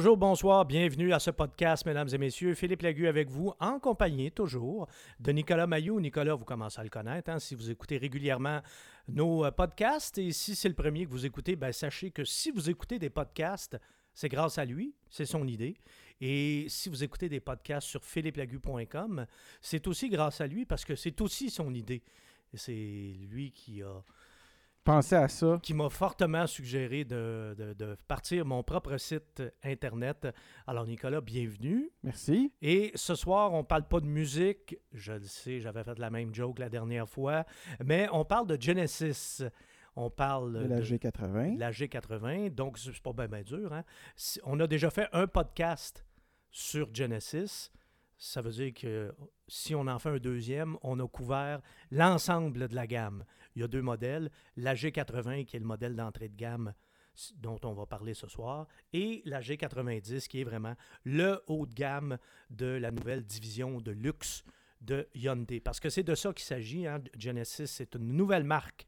[0.00, 2.54] Bonjour, bonsoir, bienvenue à ce podcast, mesdames et messieurs.
[2.54, 4.88] Philippe Lagu avec vous, en compagnie toujours
[5.18, 6.00] de Nicolas Mayou.
[6.00, 8.62] Nicolas, vous commencez à le connaître hein, si vous écoutez régulièrement
[9.08, 10.16] nos euh, podcasts.
[10.16, 13.10] Et si c'est le premier que vous écoutez, ben, sachez que si vous écoutez des
[13.10, 13.76] podcasts,
[14.14, 15.76] c'est grâce à lui, c'est son idée.
[16.22, 19.26] Et si vous écoutez des podcasts sur philippelagu.com,
[19.60, 22.02] c'est aussi grâce à lui parce que c'est aussi son idée.
[22.54, 22.72] C'est
[23.28, 24.02] lui qui a
[24.82, 25.58] Pensez à ça.
[25.62, 30.26] qui m'a fortement suggéré de, de- de partir mon propre site Internet.
[30.66, 31.90] Alors, Nicolas, bienvenue.
[32.02, 32.52] Merci.
[32.62, 34.78] Et ce soir, on parle pas de musique.
[34.92, 37.44] Je le sais, j'avais fait la même joke la dernière fois.
[37.84, 39.42] Mais on parle de Genesis.
[39.96, 41.54] On parle De la G80.
[41.56, 42.54] de la G80.
[42.54, 43.72] Donc, c'est pas bien dur.
[43.74, 43.84] hein.
[44.44, 46.06] On a déjà fait un podcast
[46.50, 47.70] sur Genesis.
[48.22, 49.14] Ça veut dire que
[49.48, 53.24] si on en fait un deuxième, on a couvert l'ensemble de la gamme.
[53.54, 56.72] Il y a deux modèles, la G80 qui est le modèle d'entrée de gamme
[57.36, 61.74] dont on va parler ce soir, et la G90 qui est vraiment le haut de
[61.74, 62.18] gamme
[62.50, 64.42] de la nouvelle division de luxe
[64.80, 65.60] de Hyundai.
[65.60, 66.86] Parce que c'est de ça qu'il s'agit.
[66.86, 67.02] hein.
[67.18, 68.86] Genesis, c'est une nouvelle marque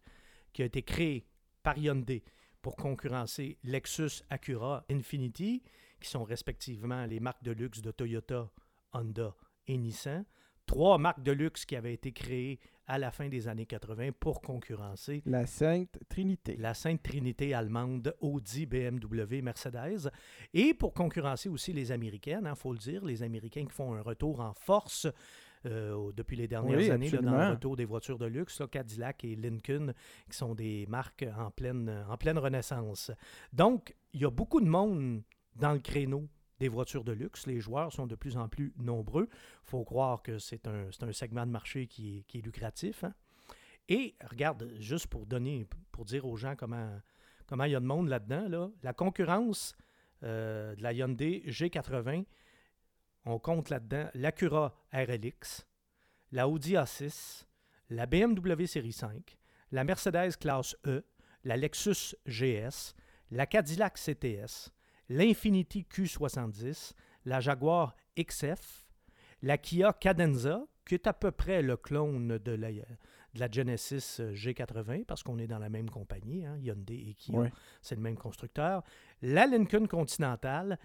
[0.53, 1.27] qui a été créée
[1.63, 2.23] par Hyundai
[2.63, 5.63] pour concurrencer Lexus, Acura, Infiniti,
[6.01, 8.51] qui sont respectivement les marques de luxe de Toyota,
[8.93, 9.35] Honda
[9.67, 10.25] et Nissan.
[10.73, 14.41] Trois marques de luxe qui avaient été créées à la fin des années 80 pour
[14.41, 16.57] concurrencer La Sainte Trinité.
[16.57, 20.11] la Sainte Trinité allemande, Audi, BMW, Mercedes,
[20.55, 24.01] et pour concurrencer aussi les Américaines, il faut le dire, les Américains qui font un
[24.01, 25.07] retour en force
[25.67, 28.67] euh, depuis les dernières Oui, années là, dans le retour des voitures de luxe, là,
[28.67, 29.93] Cadillac et Lincoln,
[30.31, 33.11] qui sont des marques en pleine, en pleine renaissance.
[33.53, 35.21] Donc, il y a beaucoup de monde
[35.55, 36.27] dans le créneau
[36.63, 37.47] des voitures de luxe.
[37.49, 39.29] Les joueurs sont de plus en plus nombreux.
[39.33, 43.03] Il faut croire que c'est un, un segment de marché qui est, qui est lucratif.
[43.03, 43.13] hein.
[43.89, 47.01] Et regarde, juste pour donner, pour dire aux gens comment,
[47.49, 49.75] comment il y a de monde là-dedans, là, la concurrence
[50.23, 52.25] euh, de la Hyundai G80,
[53.25, 55.67] on compte là-dedans l'Acura RLX,
[56.31, 57.45] la Audi A6,
[57.91, 59.37] la BMW Série 5,
[59.73, 61.03] la Mercedes Classe E,
[61.43, 62.95] la Lexus GS,
[63.33, 64.71] la Cadillac CTS,
[65.17, 66.93] l'Infiniti Q70,
[67.25, 68.85] la Jaguar XF,
[69.43, 72.81] la Kia Cadenza, qui est à peu près le clone de la, de
[73.41, 77.39] la Genesis euh, G80, parce qu'on est dans la même compagnie, hein, Hyundai et Kia,
[77.39, 77.53] Ouais.
[77.81, 78.83] c'est le même constructeur,
[79.23, 80.79] la Lincoln Continental,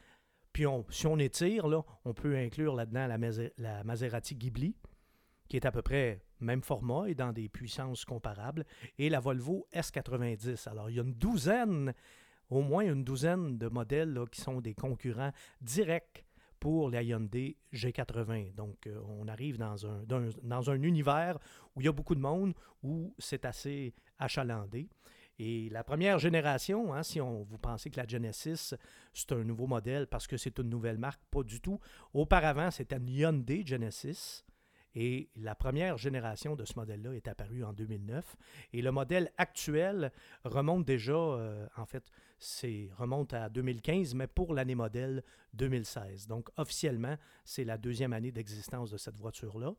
[0.53, 3.17] puis on- si on étire, là, on peut inclure là-dedans la,
[3.57, 4.75] la Maserati Ghibli,
[5.49, 8.65] qui est à peu près même format et dans des puissances comparables,
[8.97, 10.67] et la Volvo S90.
[10.69, 11.93] Alors, il y a une douzaine,
[12.49, 15.31] au moins une douzaine de modèles qui sont des concurrents
[15.61, 16.25] directs
[16.59, 18.53] pour la Hyundai G80.
[18.55, 21.37] Donc, euh, on arrive dans un, dans, dans un univers
[21.75, 22.53] où il y a beaucoup de monde,
[22.83, 24.89] où c'est assez achalandé.
[25.39, 28.73] Et la première génération, hein, si on, vous pensez que la Genesis,
[29.13, 31.79] c'est un nouveau modèle parce que c'est une nouvelle marque, pas du tout.
[32.13, 34.43] Auparavant, c'était une Hyundai Genesis.
[34.99, 38.35] Et la première génération de ce modèle-là est apparue en 2009.
[38.73, 40.11] Et le modèle actuel
[40.43, 42.03] remonte déjà, euh, en fait,
[42.39, 46.25] c'est remonte à 2015, mais pour l'année modèle 2016.
[46.25, 47.15] Donc, officiellement,
[47.45, 49.75] c'est la deuxième année d'existence de cette voiture-là,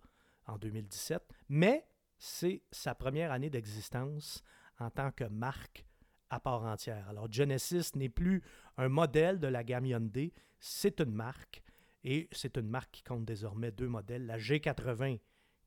[0.47, 1.21] en 2017.
[1.49, 1.85] Mais
[2.17, 4.45] c'est sa première année d'existence
[4.79, 5.85] en tant que marque
[6.31, 7.09] à part entière.
[7.09, 8.41] Alors, Genesis n'est plus
[8.77, 11.61] un modèle de la gamme Hyundai, c'est une marque.
[12.11, 15.19] Et c'est une marque qui compte désormais deux modèles, la G80,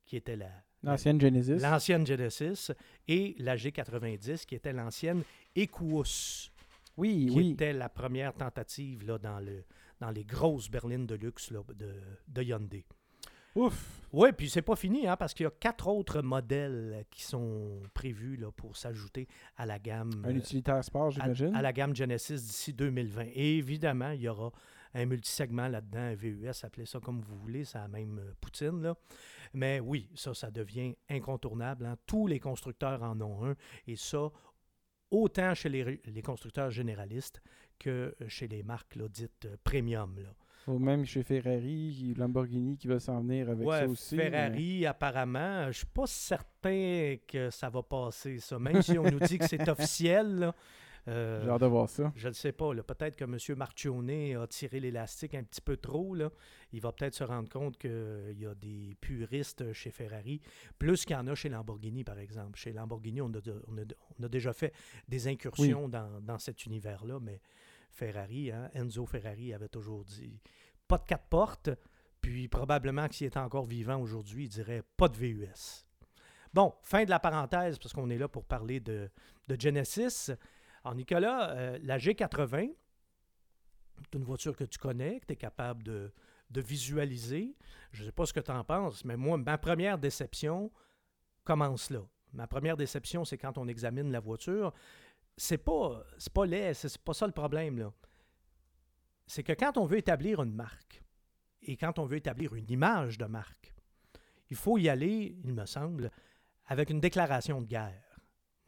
[0.04, 0.50] qui était la,
[0.82, 1.58] L'ancienne Genesis.
[1.60, 2.72] l'ancienne Genesis,
[3.06, 5.22] et la G90, qui était l'ancienne
[5.54, 6.50] Equus,
[6.96, 7.50] Oui, qui oui.
[7.52, 9.62] était la première tentative là, dans, le,
[10.00, 11.94] dans les grosses berlines de luxe là, de,
[12.26, 12.84] de Hyundai.
[13.54, 14.00] Ouf.
[14.12, 17.80] Oui, puis c'est pas fini, hein, parce qu'il y a quatre autres modèles qui sont
[17.94, 20.10] prévus là, pour s'ajouter à la gamme.
[20.24, 21.54] Un euh, utilitaire sport, à, j'imagine?
[21.54, 23.26] à la gamme Genesis d'ici 2020.
[23.34, 24.50] Et évidemment, il y aura
[24.94, 28.82] un multisegment là-dedans, un VUS, appelez ça comme vous voulez, c'est la même euh, poutine.
[28.82, 28.94] Là.
[29.54, 31.86] Mais oui, ça, ça devient incontournable.
[31.86, 31.96] hein.
[32.06, 33.54] Tous les constructeurs en ont un.
[33.86, 34.30] Et ça,
[35.10, 37.42] autant chez les, les constructeurs généralistes
[37.78, 40.18] que chez les marques là, dites euh, premium.
[40.18, 40.28] Là.
[40.68, 44.14] Ou même chez Ferrari, Lamborghini qui va s'en venir avec Ouais, ça aussi.
[44.14, 48.58] mais- Ferrari, apparemment, je suis pas certain que ça va passer, ça.
[48.60, 50.54] Même si on nous dit que c'est officiel, là,
[51.08, 52.12] euh, J'ai hâte de voir ça.
[52.14, 52.72] Je ne sais pas.
[52.74, 53.36] Peut-être que M.
[53.58, 56.14] Marchione a tiré l'élastique un petit peu trop.
[56.14, 56.30] Là.
[56.72, 60.40] Il va peut-être se rendre compte qu'il y a des puristes chez Ferrari,
[60.78, 62.58] plus qu'il y en a chez Lamborghini, par exemple.
[62.58, 64.72] Chez Lamborghini, on a, de- on a de- on a déjà fait
[65.08, 67.40] des incursions dans, dans cet univers-là, mais
[67.90, 70.40] Ferrari, hein, Enzo Ferrari avait toujours dit
[70.88, 71.70] pas de quatre portes,
[72.20, 75.84] puis probablement que s'il était encore vivant aujourd'hui, il dirait pas de VUS.
[76.54, 79.10] Bon, fin de la parenthèse, parce qu'on est là pour parler de,
[79.48, 80.30] de Genesis.
[80.84, 82.74] Alors, Nicolas, euh, la G80,
[83.98, 86.12] C'est une voiture que tu connais, que tu es capable de,
[86.54, 87.56] visualiser.
[87.92, 90.70] Je ne sais pas ce que tu en penses, mais moi, ma première déception
[91.44, 92.02] commence là.
[92.32, 94.72] Ma première déception, c'est quand on examine la voiture.
[95.36, 97.92] C'est pas, pas laid, c'est pas ça le problème, là.
[99.26, 101.02] C'est que quand on veut établir une marque
[101.62, 103.72] et quand on veut établir une image de marque,
[104.50, 106.10] il faut y aller, il me semble,
[106.66, 108.20] avec une déclaration de guerre.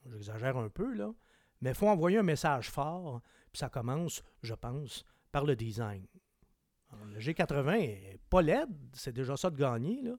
[0.06, 1.12] J'exagère un peu, là,
[1.64, 3.20] mais il faut envoyer un message fort,
[3.50, 6.06] puis ça commence, je pense, par le design.
[6.92, 10.12] Alors, le G80 est pas laide, c'est déjà ça de gagner, là,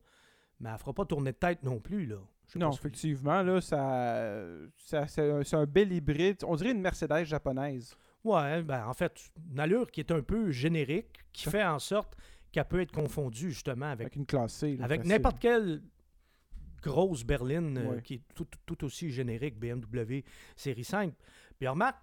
[0.59, 2.05] mais elle ne fera pas tourner de tête non plus.
[2.07, 2.17] Là.
[2.55, 4.47] Non, effectivement, là, ça,
[4.77, 6.37] ça- c'est un, c'est un bel hybride.
[6.47, 7.95] On dirait une Mercedes japonaise.
[8.23, 12.15] Ouais, ben, en fait, une allure qui est un peu générique, qui fait en sorte
[12.51, 14.75] qu'elle peut être confondue justement avec, Avec une classe C.
[14.77, 15.13] là, avec facile.
[15.15, 15.81] n'importe quelle
[16.81, 20.21] grosse berline euh, qui est tout, tout aussi générique, BMW
[20.55, 21.13] série 5.
[21.57, 21.97] Puis remarque,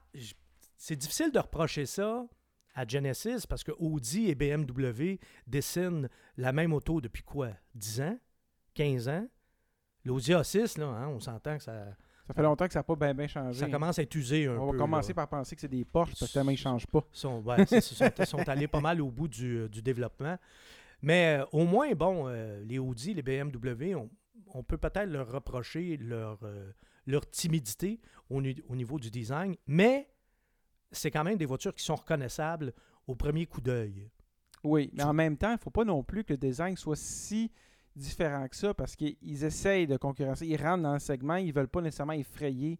[0.77, 2.27] c'est difficile de reprocher ça
[2.75, 7.51] à Genesis parce que Audi et BMW dessinent la même auto depuis quoi?
[7.75, 8.19] 10 ans?
[8.75, 9.27] 15 ans?
[10.05, 11.85] L'Audi A6, là, hein, on s'entend que ça,
[12.27, 13.61] Ça fait longtemps que ça n'a pas bien changé.
[13.61, 14.77] ça commence à être usé un On peu.
[14.79, 15.15] va commencer là.
[15.15, 17.05] par penser que c'est des Porsche parce que tellement ils ne changent pas.
[17.13, 20.37] sont, ouais, c'est- sont, sont allés pas mal au bout du, euh, du développement.
[21.03, 24.09] Mais euh, au moins, bon, euh, les Audi, les BMW, on,
[24.49, 26.73] on peut peut-être leur reprocher leur, euh,
[27.07, 28.01] leur timidité
[28.31, 30.09] au niveau du design, mais
[30.91, 32.73] c'est quand même des voitures qui sont reconnaissables
[33.07, 34.11] au premier coup d'œil.
[34.65, 36.97] Oui, mais en même temps, il ne faut pas non plus que le design soit
[36.97, 37.51] si
[37.97, 40.47] différent que ça parce qu'ils essayent de concurrencer.
[40.47, 42.79] Ils rentrent dans le segment, ils ne veulent pas nécessairement effrayer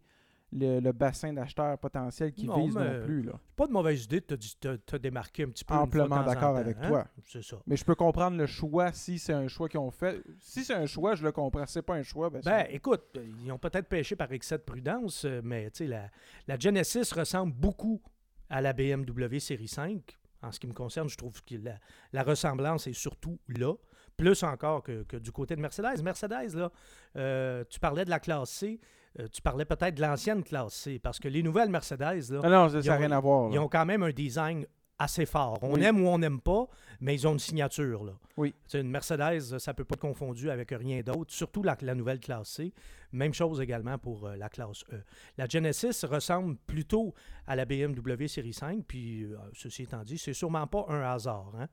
[0.55, 3.21] le, le bassin d'acheteurs potentiels qui Non, visent mais- non plus.
[3.23, 3.33] Là.
[3.47, 5.73] C'est pas de mauvaise idée de te, démarquer un petit peu.
[5.73, 6.87] Amplement d'accord avec hein?
[6.87, 7.07] toi.
[7.25, 7.57] C'est ça.
[7.65, 10.21] Mais je peux comprendre le choix si c'est un choix qu'ils ont fait.
[10.39, 11.65] Si c'est un choix, je le comprends.
[11.65, 14.63] Si c'est pas un choix, ben, Ben, écoute, ils ont peut-être pêché par excès de
[14.63, 16.09] prudence, euh, mais la,
[16.47, 18.01] la Genesis ressemble beaucoup
[18.49, 20.17] à la BMW série 5.
[20.41, 21.77] En ce qui me concerne, je trouve que la,
[22.11, 23.73] la ressemblance est surtout là,
[24.17, 26.03] plus encore que, que du côté de Mercedes.
[26.03, 26.69] Mercedes, là,
[27.15, 28.79] euh, tu parlais de la classe C,
[29.19, 32.01] euh, tu parlais peut-être de l'ancienne classe C, parce que les nouvelles Mercedes,
[32.31, 33.49] là, non, non, ça ont- rien à voir.
[33.49, 33.55] là.
[33.55, 34.65] ils ont quand même un design
[34.99, 35.57] assez fort.
[35.63, 35.83] On Oui.
[35.83, 36.65] aime ou on n'aime pas,
[37.01, 38.03] mais ils ont une signature.
[38.05, 38.13] Là.
[38.37, 38.51] Oui.
[38.53, 41.75] Tu sais, une Mercedes, ça ne peut pas être confondu avec rien d'autre, surtout la,
[41.81, 42.73] la nouvelle classe C.
[43.11, 45.01] Même chose également pour euh, la classe E.
[45.37, 47.13] La Genesis ressemble plutôt
[47.47, 51.51] à la BMW série 5, puis euh, ceci étant dit, c'est sûrement pas un hasard.
[51.59, 51.67] hein.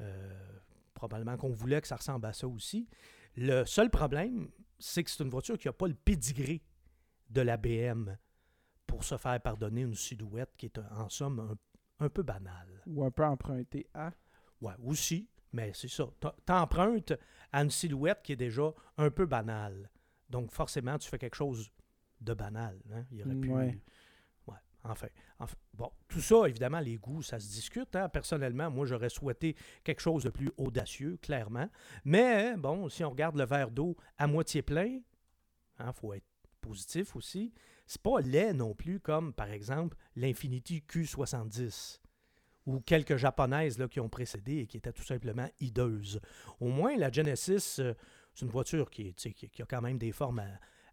[0.00, 0.32] Euh,
[0.94, 2.88] probablement qu'on voulait que ça ressemble à ça aussi.
[3.36, 4.48] Le seul problème,
[4.78, 6.62] c'est que c'est une voiture qui n'a pas le pédigré
[7.32, 8.16] de la BM
[8.86, 11.40] pour se faire pardonner une silhouette qui est en somme
[12.00, 12.82] un, un peu banale.
[12.86, 14.12] Ou un peu emprunté à?
[14.60, 16.04] Ouais, aussi, mais c'est ça.
[16.44, 17.14] T'empruntes
[17.52, 19.90] à une silhouette qui est déjà un peu banale.
[20.28, 21.70] Donc, forcément, tu fais quelque chose
[22.20, 22.78] de banal.
[22.92, 23.04] hein.
[23.10, 23.50] Il y aurait Mm, pu.
[23.50, 23.78] ouais.
[24.46, 25.08] Ouais, enfin,
[25.38, 27.94] enfin, Bon, tout ça, évidemment, les goûts, ça se discute.
[27.96, 28.08] hein.
[28.08, 31.68] Personnellement, moi, j'aurais souhaité quelque chose de plus audacieux, clairement.
[32.04, 35.00] Mais, bon, si on regarde le verre d'eau à moitié plein,
[35.80, 36.24] il faut être
[36.62, 37.52] positif aussi.
[37.86, 42.00] C'est pas laid non plus, comme par exemple l'Infinity Q70
[42.66, 46.20] ou quelques japonaises là, qui ont précédé et qui étaient tout simplement hideuses.
[46.60, 47.94] Au moins, la Genesis, euh,
[48.34, 49.14] c'est une voiture qui,
[49.58, 50.42] a quand même des formes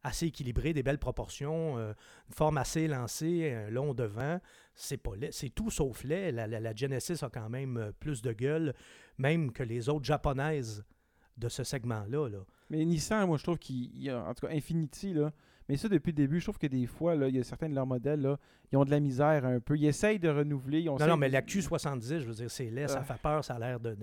[0.04, 1.94] assez équilibrées, des belles proportions, euh,
[2.28, 4.40] une forme assez lancée, un long devant.
[4.74, 5.32] C'est pas laid.
[5.32, 6.32] C'est tout sauf laid.
[6.32, 8.74] La, Genesis a quand même euh, plus de gueule,
[9.18, 10.84] même que les autres japonaises
[11.38, 12.30] de ce segment-là.
[12.30, 12.40] Là.
[12.70, 15.32] Mais Nissan, moi, je trouve qu'il y a, en tout cas, Infinity, là.
[15.70, 17.70] Mais ça, depuis le début, je trouve que des fois, là, il y a certains
[17.70, 18.38] de leurs modèles, là,
[18.72, 19.78] ils ont de la misère un peu.
[19.78, 20.82] Ils essayent de renouveler.
[20.82, 23.04] Ils ont Non, non, mais la Q70, je veux dire, c'est laid, ça Ah.
[23.14, 23.96] fait peur, ça a l'air d'un-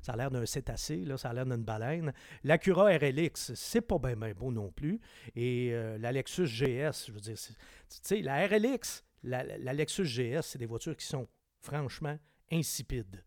[0.00, 2.12] ça a l'air d'un cétacé, là, ça a l'air d'une baleine.
[2.44, 5.00] L'Acura RLX, c'est pas bien beau non plus.
[5.34, 9.72] Et euh, la Lexus GS, je veux dire, c'est- tu sais, la RLX, la, la-
[9.72, 11.26] Lexus GS, c'est des voitures qui sont
[11.60, 12.16] franchement
[12.52, 13.24] insipides.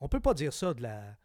[0.00, 1.16] On peut pas dire ça de la,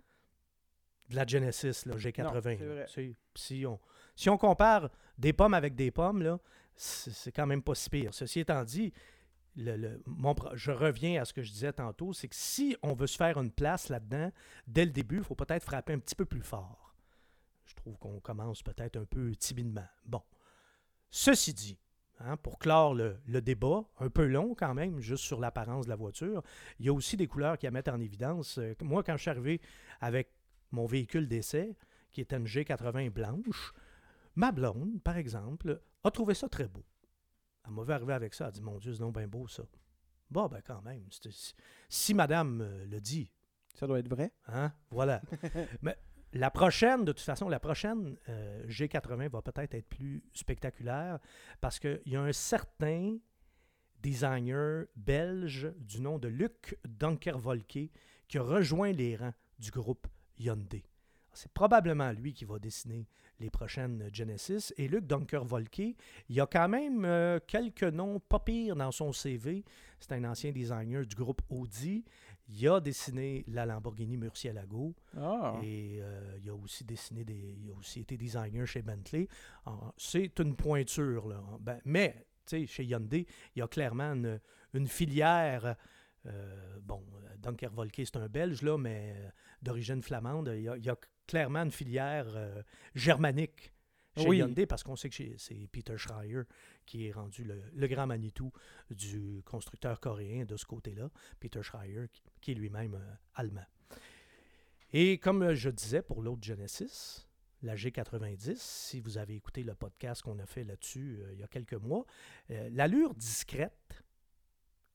[1.10, 2.24] de la Genesis, là, G80.
[2.24, 2.74] Non, c'est là.
[2.74, 2.86] vrai.
[2.88, 3.80] C'est- Si on,
[4.16, 4.90] si on compare
[5.22, 6.40] des pommes avec des pommes, là,
[6.76, 8.14] c'est quand même pas si pire.
[8.14, 8.92] Ceci étant dit,
[9.56, 12.94] le- le- mon je reviens à ce que je disais tantôt, c'est que si on
[12.94, 14.32] veut se faire une place là-dedans,
[14.68, 16.96] dès le début, il faut peut-être frapper un petit peu plus fort.
[17.66, 19.88] Je trouve qu'on commence peut-être un peu timidement.
[20.06, 20.22] Bon.
[21.10, 21.78] Ceci dit,
[22.20, 25.90] hein, pour clore le, le débat, un peu long quand même, juste sur l'apparence de
[25.90, 26.42] la voiture,
[26.80, 28.58] il y a aussi des couleurs qui à mettre en évidence.
[28.58, 29.62] Euh, Moi, quand je suis arrivé
[30.00, 30.30] avec
[30.72, 31.76] mon véhicule d'essai,
[32.12, 33.74] qui était une G80 blanche,
[34.36, 36.84] ma blonde, par exemple, a trouvé ça très beau.
[37.66, 39.64] Elle m'avait arrivé avec ça, elle a dit Mon Dieu, c'est donc bien beau ça.
[40.30, 41.06] Bon, ben quand même.
[41.90, 43.32] si madame euh, le dit,
[43.76, 44.32] Ça doit être vrai.
[44.48, 45.22] hein, voilà.
[45.82, 45.98] Mais
[46.34, 51.20] la prochaine, de toute façon, la prochaine euh, G80 va peut-être être plus spectaculaire
[51.60, 53.18] parce qu'il y a un certain
[54.02, 57.92] designer belge du nom de Luc Dunkervolke
[58.28, 60.08] qui a rejoint les rangs du groupe
[60.40, 60.84] Hyundai.
[61.34, 63.08] C'est probablement lui qui va dessiner
[63.42, 64.74] les prochaines Genesis.
[64.78, 65.96] Et Luc Dunkervolke, il
[66.30, 69.66] y a quand même euh, quelques noms pas pires dans son CV.
[70.00, 72.06] C'est un ancien designer du groupe Audi.
[72.48, 74.94] Il a dessiné la Lamborghini Murcielago.
[75.18, 75.60] Ah.
[75.64, 77.58] Et euh, il a aussi dessiné des.
[77.64, 79.28] Il a aussi été designer chez Bentley.
[79.98, 81.42] C'est une pointure, là.
[81.60, 84.40] Ben, mais, tu sais, chez Hyundai, il y a clairement une,
[84.74, 85.76] une filière.
[86.26, 87.04] Euh, bon,
[87.40, 89.30] Dunkervolke, c'est un Belge, là, mais euh,
[89.62, 90.52] d'origine flamande.
[90.56, 90.98] Il y, a, il y a
[91.28, 92.62] clairement une filière euh,
[92.96, 93.74] germanique
[94.18, 94.38] chez Oui.
[94.40, 96.42] Hyundai parce qu'on sait que c'est Peter Schreier
[96.86, 98.52] qui est rendu le, le grand Manitou
[98.90, 101.10] du constructeur coréen de ce côté-là.
[101.40, 103.66] Peter Schreier, qui, qui est lui-même euh, allemand.
[104.94, 107.26] Et comme euh, je disais pour l'autre Genesis,
[107.62, 111.44] la G90, si vous avez écouté le podcast qu'on a fait là-dessus euh, il y
[111.44, 112.06] a quelques mois,
[112.50, 114.04] euh, l'allure discrète,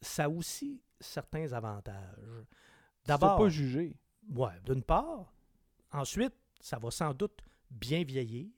[0.01, 2.45] ça a aussi certains avantages.
[3.07, 3.39] D'abord.
[3.39, 3.97] Pas juger.
[4.31, 5.33] Ouais, d'une part.
[5.93, 8.51] Ensuite, ça va sans doute bien vieillir,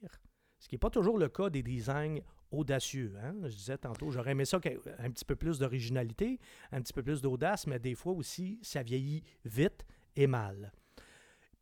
[0.58, 3.14] ce qui n'est pas toujours le cas des designs audacieux.
[3.22, 3.34] hein.
[3.44, 4.58] Je disais tantôt, j'aurais aimé ça
[4.98, 6.38] un petit peu plus d'originalité,
[6.72, 9.84] un petit peu plus d'audace, mais des fois aussi, ça vieillit vite
[10.16, 10.72] et mal.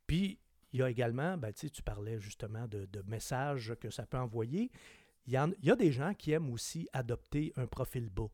[0.06, 0.38] Puis,
[0.72, 4.70] il y a également, ben, tu parlais justement de, de messages que ça peut envoyer.
[5.26, 8.28] Il y, en- il y a des gens qui aiment aussi adopter un profil bas.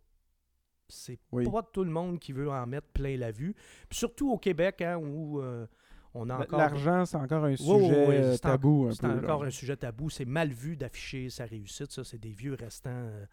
[0.92, 1.48] C'est Oui.
[1.50, 3.54] pas tout le monde qui veut en mettre plein la vue.
[3.88, 5.66] Puis surtout au Québec, hein, où euh,
[6.14, 6.58] on a encore...
[6.58, 8.90] L'argent, c'est encore un oui, sujet oui, euh, tabou.
[8.92, 10.10] C'est encore un sujet tabou.
[10.10, 11.90] C'est mal vu d'afficher sa réussite.
[11.92, 13.24] Ça, c'est des vieux restants euh,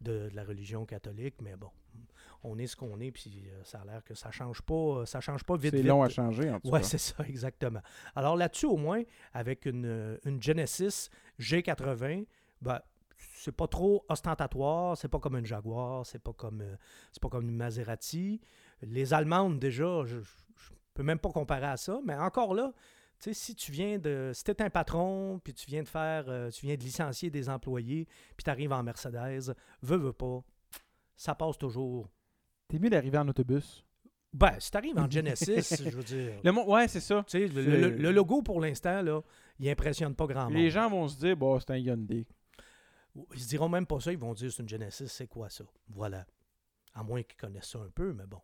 [0.00, 1.36] de, de la religion catholique.
[1.42, 1.70] Mais bon,
[2.44, 3.10] on est ce qu'on est.
[3.10, 5.06] Puis ça a l'air que ça change pas.
[5.06, 5.74] Ça change pas vite.
[5.74, 6.86] C'est long à changer, en tout Oui, cas.
[6.86, 7.80] c'est ça, exactement.
[8.14, 11.08] Alors là-dessus, au moins, avec une, une Genesis
[11.40, 12.26] G80,
[12.60, 12.80] ben,
[13.34, 16.76] c'est pas trop ostentatoire, c'est pas comme une Jaguar, c'est pas comme euh,
[17.12, 18.40] c'est pas comme une Maserati.
[18.82, 22.72] Les Allemandes, déjà, je, je, peux même pas comparer à ça, mais encore là,
[23.18, 24.32] tu sais, si tu viens de.
[24.34, 26.24] Si t'es un patron, puis tu viens de faire.
[26.28, 28.06] euh, tu viens de licencier des employés,
[28.36, 30.42] puis tu arrives en Mercedes, veux, veux pas,
[31.16, 32.10] ça passe toujours.
[32.68, 33.84] T'es mieux d'arriver en autobus?
[34.32, 36.32] Ben, si t'arrives en Genesis, je veux dire.
[36.44, 37.24] Le mo- ouais, c'est ça.
[37.26, 39.22] Tu sais, le, le- le logo, pour l'instant, là,
[39.58, 40.54] il impressionne pas grand monde.
[40.54, 42.26] Les gens vont se dire, bon, c'est un Hyundai.
[43.34, 45.64] Ils se diront même pas ça, ils vont dire c'est une Genesis, c'est quoi ça?
[45.88, 46.26] Voilà.
[46.94, 48.40] À moins qu'ils connaissent ça un peu, mais bon.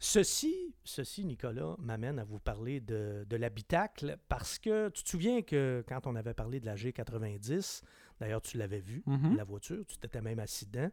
[0.00, 5.42] Ceci, ceci Nicolas, m'amène à vous parler de, de l'habitacle parce que tu te souviens
[5.42, 7.82] que quand on avait parlé de la G90,
[8.20, 9.36] d'ailleurs tu l'avais vu, Mhm.
[9.36, 10.90] la voiture, tu t'étais même assis dedans.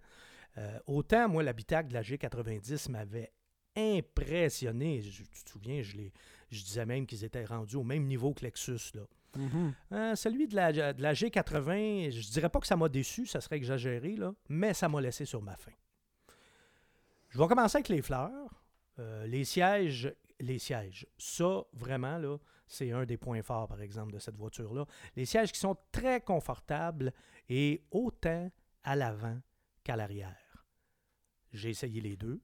[0.57, 3.31] Euh, autant, moi, l'habitacle de la G90 m'avait
[3.75, 5.01] impressionné.
[5.01, 5.97] Je- tu te souviens, je,
[6.49, 8.91] je disais même qu'ils étaient rendus au même niveau que Lexus.
[8.95, 9.03] Là.
[9.35, 9.73] Mhm.
[9.91, 13.41] Euh, celui de la, de la G80, je dirais pas que ça m'a déçu, ça
[13.41, 14.17] serait exagéré,
[14.49, 15.71] mais ça m'a laissé sur ma faim.
[17.29, 18.63] Je vais commencer avec les fleurs.
[18.99, 22.37] Euh, les sièges, les sièges, ça, vraiment, là,
[22.67, 24.85] c'est un des points forts, par exemple, de cette voiture-là.
[25.15, 27.11] Les sièges qui sont très confortables
[27.49, 28.49] et autant
[28.83, 29.37] à l'avant
[29.83, 30.65] qu'à l'arrière.
[31.51, 32.41] J'ai essayé les deux.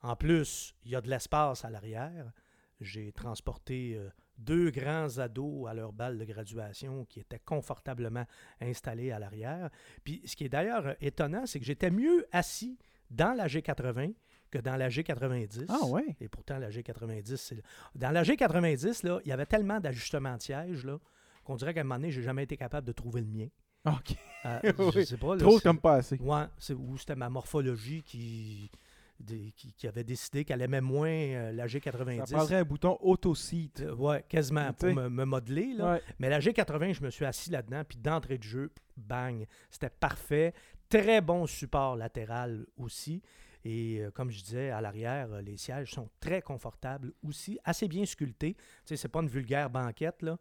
[0.00, 2.32] En plus, il y a de l'espace à l'arrière.
[2.80, 4.08] J'ai transporté euh,
[4.38, 8.24] deux grands ados à leur balle de graduation qui étaient confortablement
[8.60, 9.68] installés à l'arrière.
[10.04, 12.78] Puis ce qui est d'ailleurs euh, étonnant, c'est que j'étais mieux assis
[13.10, 14.14] dans la G80
[14.50, 15.66] que dans la G90.
[15.68, 16.16] Ah ouais?
[16.20, 17.62] Et pourtant, la G90, c'est...
[17.94, 20.98] Dans la G90, là, il y avait tellement d'ajustements de siège là,
[21.44, 23.48] qu'on dirait qu'à un moment donné, j'ai jamais été capable de trouver le mien.
[23.86, 24.16] OK.
[24.46, 24.90] Euh, Oui.
[24.94, 25.34] Je sais pas.
[25.34, 26.16] là, Trop c'est- comme pas assez.
[26.18, 28.70] Ouais, c'est, ou c'était ma morphologie qui,
[29.20, 32.26] des- qui, qui avait décidé qu'elle aimait moins euh, la G90.
[32.26, 33.80] Ça prendrait un bouton auto-seat.
[33.80, 35.72] Euh, ouais, quasiment, pour me, me modeler.
[35.74, 35.92] Là.
[35.94, 36.02] Ouais.
[36.18, 40.54] Mais la G80, je me suis assis là-dedans, puis d'entrée de jeu, bang, c'était parfait.
[40.88, 43.22] Très bon support latéral aussi.
[43.64, 47.88] Et euh, comme je disais, à l'arrière, euh, les sièges sont très confortables aussi, assez
[47.88, 48.54] bien sculptés.
[48.54, 50.38] Tu sais, c'est pas une vulgaire banquette, là.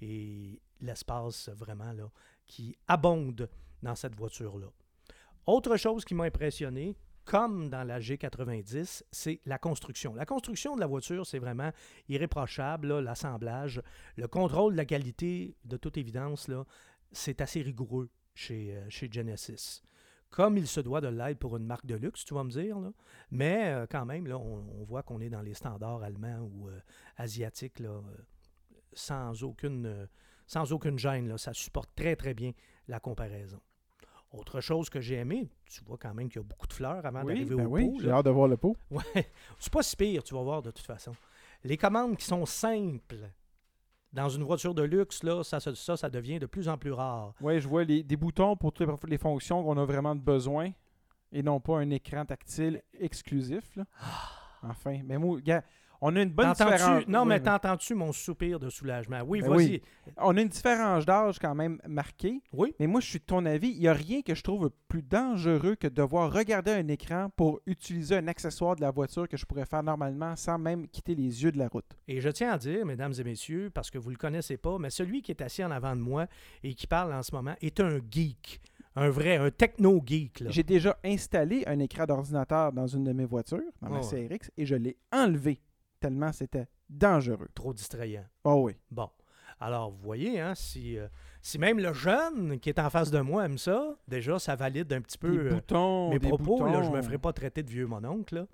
[0.00, 2.10] Et l'espace, vraiment, là,
[2.46, 3.48] qui abonde
[3.82, 4.68] dans cette voiture-là.
[5.46, 6.94] Autre chose qui m'a impressionné,
[7.28, 10.14] comme dans la G90, c'est la construction.
[10.14, 11.70] La construction de la voiture, c'est vraiment
[12.08, 13.82] irréprochable, l'assemblage.
[14.16, 16.50] Le contrôle de la qualité, de toute évidence,
[17.12, 19.82] c'est assez rigoureux chez, euh, chez Genesis.
[20.30, 22.78] Comme il se doit de l'être pour une marque de luxe, tu vas me dire.
[23.30, 26.80] Mais euh, quand même, on, voit qu'on est dans les standards allemands ou euh,
[27.18, 27.82] asiatiques
[28.94, 30.08] sans, aucune,
[30.46, 31.36] sans aucune gêne.
[31.36, 32.52] Ça supporte très, très bien
[32.86, 33.60] la comparaison.
[34.30, 37.04] Autre chose que j'ai aimé, tu vois quand même qu'il y a beaucoup de fleurs
[37.04, 37.98] avant Oui, d'arriver ben au oui, pot.
[38.00, 38.76] j'ai hâte de voir le pot.
[38.90, 41.12] Ouais, c'est pas si pire, tu vas voir de toute façon.
[41.64, 43.30] Les commandes qui sont simples
[44.12, 46.92] dans une voiture de luxe, là, ça, ça, ça, ça devient de plus en plus
[46.92, 47.34] rare.
[47.40, 50.70] Oui, je vois les, des boutons pour toutes les, fonctions qu'on a vraiment besoin.
[51.30, 53.76] Et non pas un écran tactile exclusif.
[53.76, 53.84] Là.
[54.00, 54.38] Ah.
[54.62, 55.62] Enfin, mais moi, gars,
[56.00, 57.06] on a une bonne différence.
[57.08, 59.20] Non, oui, mais t'entends-tu mon soupir de soulagement?
[59.26, 59.56] Oui, Ben vas-y.
[59.70, 59.82] oui.
[60.18, 62.40] On a une différence d'âge quand même marquée.
[62.52, 62.74] Oui.
[62.78, 63.70] Mais moi, je suis de ton avis.
[63.70, 67.30] Il n'y a rien que je trouve plus dangereux que de devoir regarder un écran
[67.36, 71.14] pour utiliser un accessoire de la voiture que je pourrais faire normalement sans même quitter
[71.14, 71.96] les yeux de la route.
[72.06, 74.78] Et je tiens à dire, mesdames et messieurs, parce que vous ne le connaissez pas,
[74.78, 76.26] mais celui qui est assis en avant de moi
[76.62, 78.60] et qui parle en ce moment est un geek.
[78.96, 80.44] Un vrai, un techno-geek.
[80.48, 84.02] J'ai déjà installé un écran d'ordinateur dans une de mes voitures, dans ma Oh.
[84.02, 85.60] CRX, et je l'ai enlevé
[86.00, 87.48] tellement c'était dangereux.
[87.54, 88.24] Trop distrayant.
[88.44, 88.76] Oh oui.
[88.90, 89.10] Bon.
[89.60, 91.08] Alors, vous voyez, hein, si, euh,
[91.42, 94.92] si même le jeune qui est en face de moi aime ça, déjà, ça valide
[94.92, 96.64] un petit peu Des euh, boutons, mes des propos.
[96.64, 96.96] Là, je boutons.
[96.96, 98.36] me ferai pas traiter de vieux mon oncle.
[98.36, 98.46] là.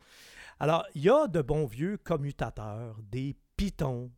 [0.60, 4.10] Alors, il y a de bons vieux commutateurs, des pitons,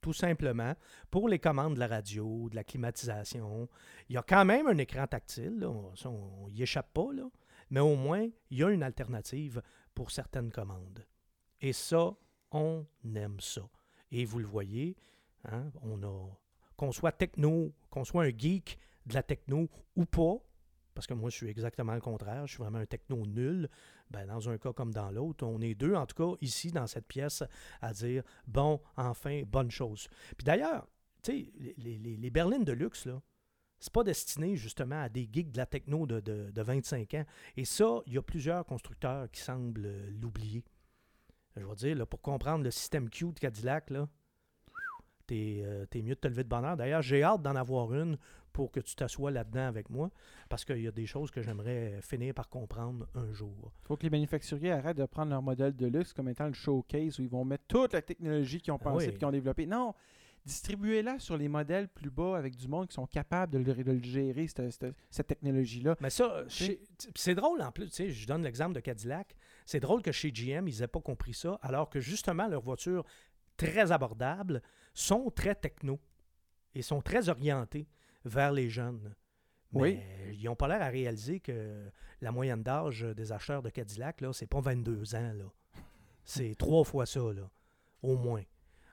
[0.00, 0.74] tout simplement,
[1.10, 3.68] pour les commandes de la radio, de la climatisation.
[4.08, 7.12] Il y a quand même un écran tactile, là, on ça, on y échappe pas,
[7.12, 7.28] là,
[7.70, 9.60] mais au moins, il y a une alternative
[9.94, 11.04] pour certaines commandes.
[11.60, 12.14] Et ça,
[12.52, 13.68] on aime ça.
[14.10, 14.96] Et vous le voyez,
[15.44, 16.28] hein, on a
[16.76, 20.36] qu'on soit techno, qu'on soit un geek de la techno ou pas,
[20.94, 22.46] parce que moi, je suis exactement le contraire.
[22.46, 23.68] Je suis vraiment un techno nul.
[24.10, 26.86] Ben, dans un cas comme dans l'autre, on est deux, en tout cas, ici, dans
[26.86, 27.42] cette pièce,
[27.80, 30.08] à dire bon, enfin, bonne chose.
[30.36, 30.86] Puis d'ailleurs,
[31.22, 33.22] tu sais, les, berlines de luxe, là,
[33.78, 37.24] c'est pas destiné justement à des geeks de la techno de, de- de 25 ans.
[37.56, 40.64] Et ça, il y a plusieurs constructeurs qui semblent euh, l'oublier.
[41.56, 44.08] Je vais dire, là, pour comprendre le système Q de Cadillac, là,
[45.26, 46.76] t'es euh, t'es mieux de te lever de bonne heure.
[46.76, 48.16] D'ailleurs, j'ai hâte d'en avoir une
[48.52, 50.10] pour que tu t'assoies là-dedans avec moi,
[50.50, 53.72] parce qu'il y a des choses que j'aimerais finir par comprendre un jour.
[53.82, 56.52] Il faut que les manufacturiers arrêtent de prendre leur modèle de luxe comme étant le
[56.52, 59.14] showcase où ils vont mettre toute la technologie qu'ils ont Ah pensé oui.
[59.14, 59.64] et qu'ils ont développée.
[59.66, 59.94] Non,
[60.44, 63.92] distribuez-la sur les modèles plus bas avec du monde qui sont capables de le, de
[63.92, 65.96] le gérer, cette, cette- cette technologie-là.
[66.00, 66.44] Mais ça,
[67.14, 69.36] c'est drôle en plus, tu sais, je donne l'exemple de Cadillac.
[69.66, 73.04] C'est drôle que chez GM, ils n'aient pas compris ça, alors que justement, leurs voitures
[73.56, 74.62] très abordables
[74.94, 76.00] sont très techno
[76.74, 77.86] et sont très orientées
[78.24, 79.14] vers les jeunes.
[79.72, 80.00] Mais Oui.
[80.34, 81.88] ils n'ont pas l'air à réaliser que
[82.20, 85.44] la moyenne d'âge des acheteurs de Cadillac, là, c'est pas 22 ans, là.
[86.24, 87.50] C'est trois fois ça, là,
[88.02, 88.42] au moins.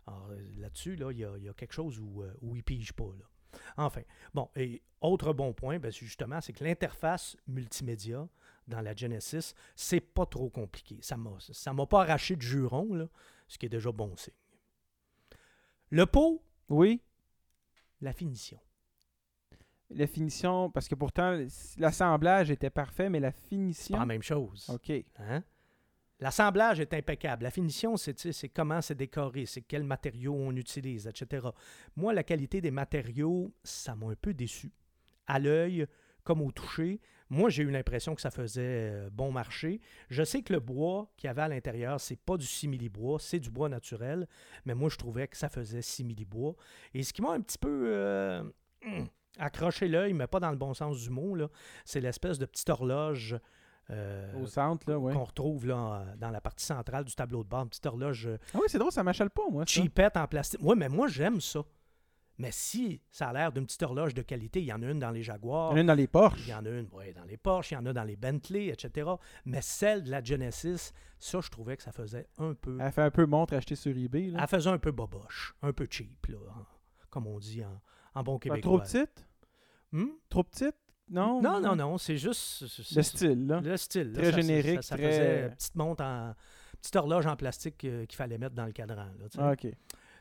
[0.10, 2.56] Alors, euh, là-dessus, là, il y, a, il y a quelque chose où, euh, où
[2.56, 3.26] ils pigent pas, là.
[3.78, 4.02] Enfin,
[4.34, 8.28] bon, et autre bon point, ben, justement, c'est que l'interface multimédia
[8.68, 10.98] dans la Genesis, c'est pas trop compliqué.
[11.02, 11.16] Ça
[11.52, 13.08] ça m'a pas arraché de juron, là,
[13.48, 14.34] ce qui est déjà bon signe.
[15.90, 17.02] Le pot, Oui,
[18.02, 18.60] la finition.
[19.90, 21.44] la finition, parce que pourtant,
[21.78, 23.94] l'assemblage était parfait, mais la finition.
[23.96, 24.70] pas la même chose.
[24.70, 24.92] OK.
[25.18, 25.44] Hein?
[26.20, 27.44] L'assemblage est impeccable.
[27.44, 31.48] La finition, c'est comment c'est décoré, c'est quels matériaux on utilise, etc.
[31.96, 34.72] Moi, la qualité des matériaux, ça m'a un peu déçu.
[35.28, 35.88] À l'œil,
[36.24, 39.80] comme au toucher, moi, j'ai eu l'impression que ça faisait euh, bon marché.
[40.10, 43.40] Je sais que le bois qu'il y avait à l'intérieur, c'est pas du simili-bois, c'est
[43.40, 44.28] du bois naturel,
[44.66, 46.56] mais moi, je trouvais que ça faisait simili-bois.
[46.96, 48.44] Et ce qui m'a un petit peu euh,
[49.38, 51.38] accroché l'œil, mais pas dans le bon sens du mot,
[51.86, 53.38] c'est l'espèce de petite horloge.
[53.92, 55.14] Euh, Au centre, là, oui.
[55.14, 58.38] qu'on retrouve là, dans la partie centrale du tableau de bord, une petite horloge euh,
[58.54, 59.64] Ah oui, c'est drôle, ça m'achale pas, moi.
[59.66, 59.82] Ça.
[59.82, 60.60] cheapette en plastique.
[60.64, 61.62] Oui, mais moi, j'aime ça.
[62.38, 65.00] Mais si ça a l'air d'une petite horloge de qualité, il y en a une
[65.00, 66.48] dans les Il Jaguars, y en a une dans les il Porsche.
[66.48, 69.10] y en a une dans les Porsche, il y en a dans les Bentley, etc.
[69.44, 72.78] Mais celle de la Genesis, ça, je trouvais que ça faisait un peu...
[72.80, 74.28] Elle fait un peu montre achetée sur eBay.
[74.30, 74.40] Là.
[74.44, 76.38] Elle faisait un peu boboche, un peu cheap, là,
[77.10, 77.82] comme on dit en,
[78.16, 78.62] en bon Pas québécois.
[78.62, 79.28] trop petite?
[79.92, 80.08] Hmm?
[80.30, 80.76] Trop petite?
[81.10, 81.42] Non?
[81.42, 82.62] Non, non, non, c'est juste...
[82.96, 83.62] Le style, là.
[83.62, 84.12] Le style.
[84.12, 86.34] là, Très ça- générique, Ça, ça très- faisait petite montre en...
[86.82, 89.08] Petite horloge en plastique euh, qu'il fallait mettre dans le cadran.
[89.20, 89.26] là.
[89.38, 89.68] Ah, OK.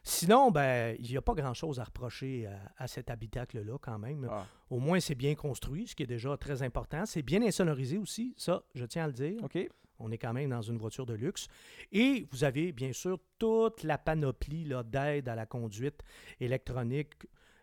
[0.02, 4.26] Sinon, ben, il n'y a pas grand-chose à reprocher à, à cet habitacle-là quand même.
[4.30, 4.44] Ah.
[4.70, 7.04] Au moins, c'est bien construit, ce qui est déjà très important.
[7.06, 9.42] C'est bien insonorisé aussi, ça, je tiens à le dire.
[9.44, 9.56] OK.
[10.00, 11.46] On est quand même dans une voiture de luxe.
[11.92, 16.00] Et vous avez bien sûr toute la panoplie d'aide à la conduite
[16.40, 17.14] électronique,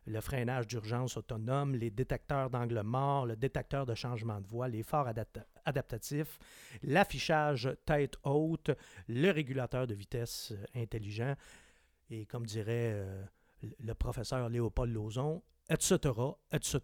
[0.07, 4.83] le freinage d'urgence autonome, les détecteurs d'angle mort, le détecteur de changement de voie, les
[4.83, 6.37] phares adapta- adaptatifs,
[6.83, 8.71] l'affichage tête haute,
[9.07, 11.35] le régulateur de vitesse euh, intelligent
[12.09, 13.25] et comme dirait euh,
[13.79, 15.97] le- professeur Léopold Lauzon, etc.,
[16.51, 16.79] etc.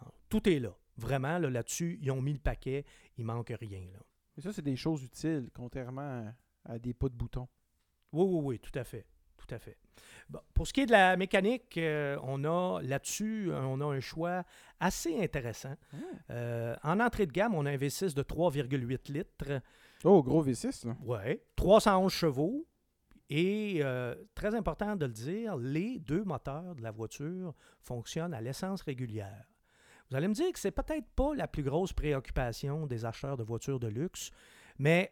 [0.00, 0.76] Alors, Tout est là.
[0.96, 2.84] Vraiment, là, là-dessus, ils ont mis le paquet,
[3.18, 3.80] il manque rien.
[3.92, 3.98] Là.
[4.36, 6.32] Mais ça, c'est des choses utiles, contrairement
[6.64, 7.48] à, à des pas de boutons.
[8.12, 9.04] Oui, oui, oui, tout à fait.
[9.46, 9.76] Tout à fait.
[10.30, 13.84] Bon, pour ce qui est de la mécanique, euh, on a là-dessus, euh, on a
[13.84, 14.44] un choix
[14.80, 15.74] assez intéressant.
[16.30, 19.60] Euh, en entrée de gamme, on a un V6 de 3,8 litres.
[20.04, 20.96] Oh, gros V6, là.
[21.02, 21.44] Ouais.
[21.56, 22.66] 311 chevaux.
[23.30, 28.40] Et euh, très important de le dire, les deux moteurs de la voiture fonctionnent à
[28.40, 29.46] l'essence régulière.
[30.10, 33.42] Vous allez me dire que c'est peut-être pas la plus grosse préoccupation des acheteurs de
[33.42, 34.30] voitures de luxe,
[34.78, 35.10] mais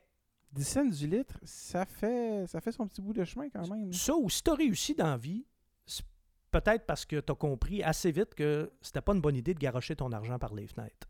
[0.53, 3.93] 10 cents du litre, ça fait, ça fait son petit bout de chemin quand même.
[3.93, 5.47] ça, ou si tu as réussi dans la vie,
[5.87, 6.05] c'est
[6.51, 9.59] peut-être parce que tu as compris assez vite que c'était pas une bonne idée de
[9.59, 11.09] garocher ton argent par les fenêtres.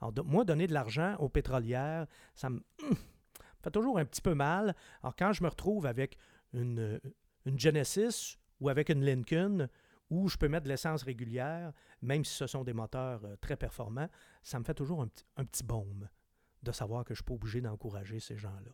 [0.00, 2.96] Alors, moi, donner de l'argent aux pétrolières, ça me hum,
[3.62, 4.76] fait toujours un petit peu mal.
[5.02, 6.16] Alors, quand je me retrouve avec
[6.52, 7.00] une,
[7.46, 9.68] une Genesis ou avec une Lincoln,
[10.10, 13.56] où je peux mettre de l'essence régulière, même si ce sont des moteurs euh, très
[13.56, 14.08] performants,
[14.42, 16.08] ça me fait toujours un un petit baume
[16.62, 18.72] de savoir que je ne suis pas obligé d'encourager ces gens-là.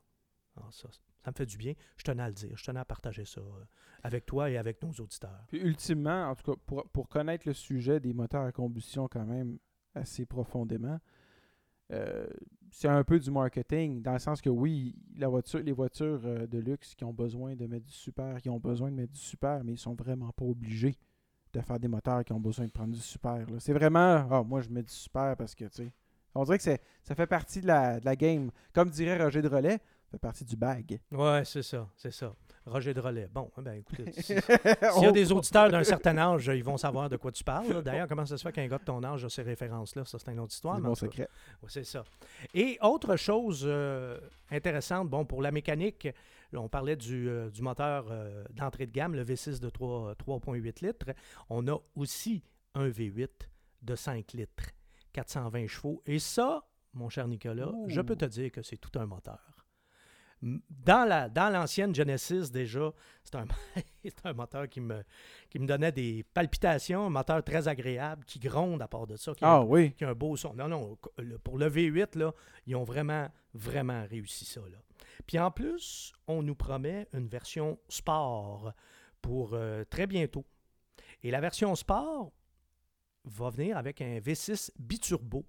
[0.57, 0.89] Alors, ça,
[1.25, 1.75] ça me fait du bien.
[1.97, 2.57] Je tenais à le dire.
[2.57, 3.65] Je tenais à partager ça euh,
[4.03, 5.45] avec toi et avec nos auditeurs.
[5.49, 9.25] Puis ultimement, en tout cas, pour, pour connaître le sujet des moteurs à combustion quand
[9.25, 9.59] même
[9.95, 11.01] assez profondément,
[11.93, 12.27] euh,
[12.71, 16.47] c'est un peu du marketing, dans le sens que oui, la voiture, les voitures euh,
[16.47, 19.21] de luxe qui ont besoin de mettre du super, qui ont besoin de mettre du
[19.21, 20.99] super, mais ils sont vraiment pas obligés
[21.53, 23.47] de faire des moteurs qui ont besoin de prendre du super.
[23.59, 25.93] C'est vraiment, ah, moi je mets du super parce que, tu sais,
[26.35, 28.51] on dirait que c'est- ça fait partie de la, de la game.
[28.73, 31.01] Comme dirait Roger de Relais, ça fait partie du bag.
[31.13, 32.35] Ouais, c'est ça, c'est ça.
[32.67, 33.29] Roger Drolet.
[33.31, 36.79] Bon, eh ben écoutez, si- s'il y a des auditeurs d'un certain âge, ils vont
[36.79, 37.83] savoir de quoi tu parles.
[37.83, 40.07] D'ailleurs, comment ça se fait qu'un gars de ton âge a ces références-là?
[40.07, 40.77] Ça, c'est une autre histoire.
[40.77, 41.29] C'est mon secret.
[41.63, 42.05] Ouais, c'est ça.
[42.55, 44.19] Et autre chose euh,
[44.51, 46.09] intéressante, bon, pour la mécanique,
[46.55, 50.87] on parlait du, euh, du moteur euh, d'entrée de gamme, le V6 de 3 3,8
[50.87, 51.11] litres.
[51.51, 52.43] On a aussi
[52.75, 53.29] un V8
[53.83, 54.65] de 5 litres,
[55.15, 56.03] 420 chevaux.
[56.05, 59.41] Et ça, mon cher Nicolas, je peux te dire que c'est tout un moteur.
[60.43, 63.47] Dans la dans l'ancienne Genesis, déjà, c'est un,
[64.05, 65.03] c'est un moteur qui me,
[65.49, 69.33] qui me donnait des palpitations, un moteur très agréable, qui gronde à part de ça,
[69.35, 69.93] qui a un Ah oui.
[69.95, 70.53] qui a un beau son.
[70.53, 72.35] Non, non, le- pour le V8, là,
[72.67, 74.61] ils ont vraiment, vraiment réussi ça.
[74.71, 74.77] Là.
[75.27, 78.75] Puis en plus, on nous promet une version sport
[79.23, 80.45] pour euh, très bientôt.
[81.23, 82.33] Et la version sport
[83.25, 85.45] va venir avec un V6 biturbo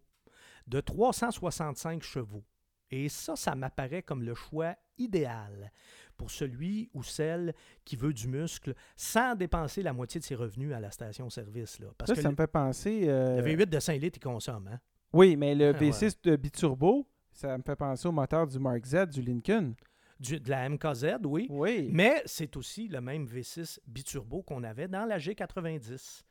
[0.68, 2.44] de 365 chevaux.
[2.92, 5.72] Et ça, ça m'apparaît comme le choix idéal
[6.16, 10.72] pour celui ou celle qui veut du muscle sans dépenser la moitié de ses revenus
[10.74, 11.80] à la station-service.
[11.80, 11.88] là.
[11.98, 13.04] Parce Ça, que ça le- me fait penser.
[13.08, 14.70] euh, le V8 de 5 litres, il consomme.
[14.72, 14.80] Hein?
[15.12, 18.86] Oui, mais le Ah, V6 de biturbo, ça me fait penser au moteur du Mark
[18.86, 19.74] Z du Lincoln.
[20.20, 21.48] Du- de la MKZ, oui.
[21.50, 21.90] Oui.
[21.92, 26.24] Mais c'est aussi le même V6 biturbo qu'on avait dans la G90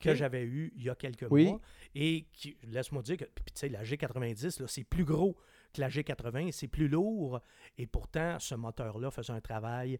[0.00, 1.46] que j'avais eu il y a quelques Oui.
[1.46, 1.60] mois.
[1.94, 5.36] Et qui, laisse-moi dire que, puis tu sais, la G90, là, c'est plus gros
[5.72, 7.40] que la G80, c'est plus lourd.
[7.78, 9.98] Et pourtant, ce moteur-là faisait un travail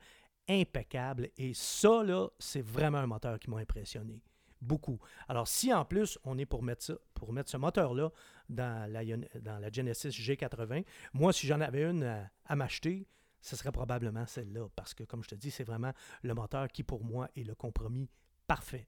[0.48, 1.28] impeccable.
[1.36, 4.22] Et ça, là, c'est vraiment un moteur qui m'a impressionné.
[4.60, 4.98] Beaucoup.
[5.28, 8.10] Alors, si en plus, on est pour mettre ça, pour mettre ce moteur-là
[8.48, 13.06] dans la, Ion- dans la Genesis G80, moi, si j'en avais une à, à m'acheter,
[13.42, 14.66] ce serait probablement celle-là.
[14.74, 17.54] Parce que, comme je te dis, c'est vraiment le moteur qui, pour moi, est le
[17.54, 18.08] compromis
[18.46, 18.86] parfait.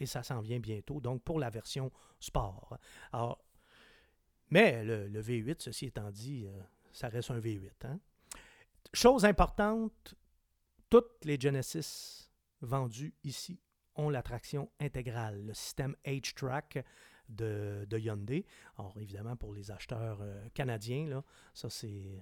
[0.00, 1.00] Et ça s'en vient bientôt.
[1.00, 2.78] Donc, pour la version sport.
[3.12, 3.44] Alors,
[4.50, 6.60] mais le, le V8, ceci étant dit, euh,
[6.92, 7.70] ça reste un V8.
[7.84, 8.00] hein.
[8.92, 10.14] Chose importante,
[10.88, 12.28] toutes les Genesis
[12.60, 13.60] vendues ici
[13.94, 16.84] ont la traction intégrale, le système H-Track
[17.28, 18.44] de, de Hyundai.
[18.76, 22.20] Alors, évidemment, pour les acheteurs euh, canadiens, là, ça, c'est.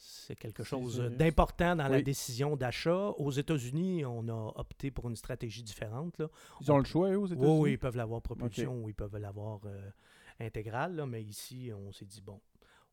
[0.00, 3.08] C'est quelque chose d'important dans la décision d'achat.
[3.18, 6.16] Aux États-Unis, on a opté pour une stratégie différente.
[6.18, 6.28] Là.
[6.60, 7.58] Ils ont le choix, eux, aux États-Unis.
[7.60, 9.90] oui, ils peuvent l'avoir propulsion ou ils peuvent l'avoir euh,
[10.38, 12.40] intégrale, là, mais ici, on s'est dit, bon,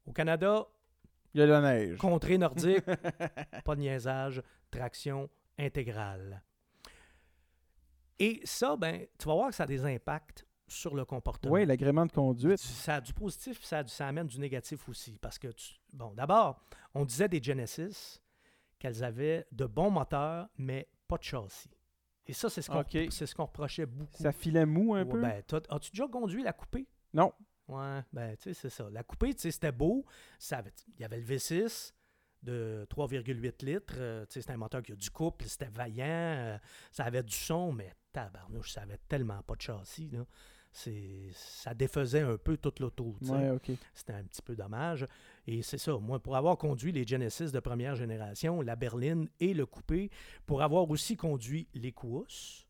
[0.08, 0.68] au Canada,
[1.36, 1.98] Il y a la neige.
[2.00, 2.84] contrée nordique,
[3.66, 4.42] pas de niaisage,
[4.72, 6.42] traction intégrale.
[8.18, 11.54] Et ça, ben, tu vas voir que ça a des impacts sur le comportement.
[11.54, 12.58] Oui, l'agrément de conduite.
[12.60, 15.18] Ça a du positif, ça, a du- ça amène du négatif aussi.
[15.22, 16.60] Parce que, tu- bon, d'abord,
[16.94, 18.20] on disait des Genesis
[18.80, 21.70] qu'elles avaient de bons moteurs, mais pas de châssis.
[22.28, 24.22] Et ça, c'est ce qu'on c'est ce qu'on reprochait beaucoup.
[24.24, 25.22] Ça filait mou un Ouais, peu?
[25.22, 26.88] ben, as-tu déjà conduit la coupée?
[27.14, 27.32] Non.
[27.68, 28.90] Ouais, ben, tu sais, c'est ça.
[28.92, 30.06] La coupée, tu sais, c'était beau.
[30.40, 30.64] Ça
[30.96, 31.94] Il y avait le V6
[32.44, 33.96] de 3,8 litres.
[33.98, 36.06] euh, tu sais, c'était un moteur qui a du couple, c'était vaillant.
[36.08, 36.58] euh,
[36.92, 40.26] ça avait du son, mais tabarnouche, ça avait tellement pas de châssis, là.
[41.34, 43.16] Ça défaisait un peu toute l'auto.
[43.22, 43.48] Ouais.
[43.94, 45.08] C'était un petit peu dommage.
[45.48, 49.54] Et c'est ça, moi, pour avoir conduit les Genesis de première génération, la berline et
[49.54, 50.10] le coupé,
[50.46, 52.68] pour avoir aussi conduit l'Equus,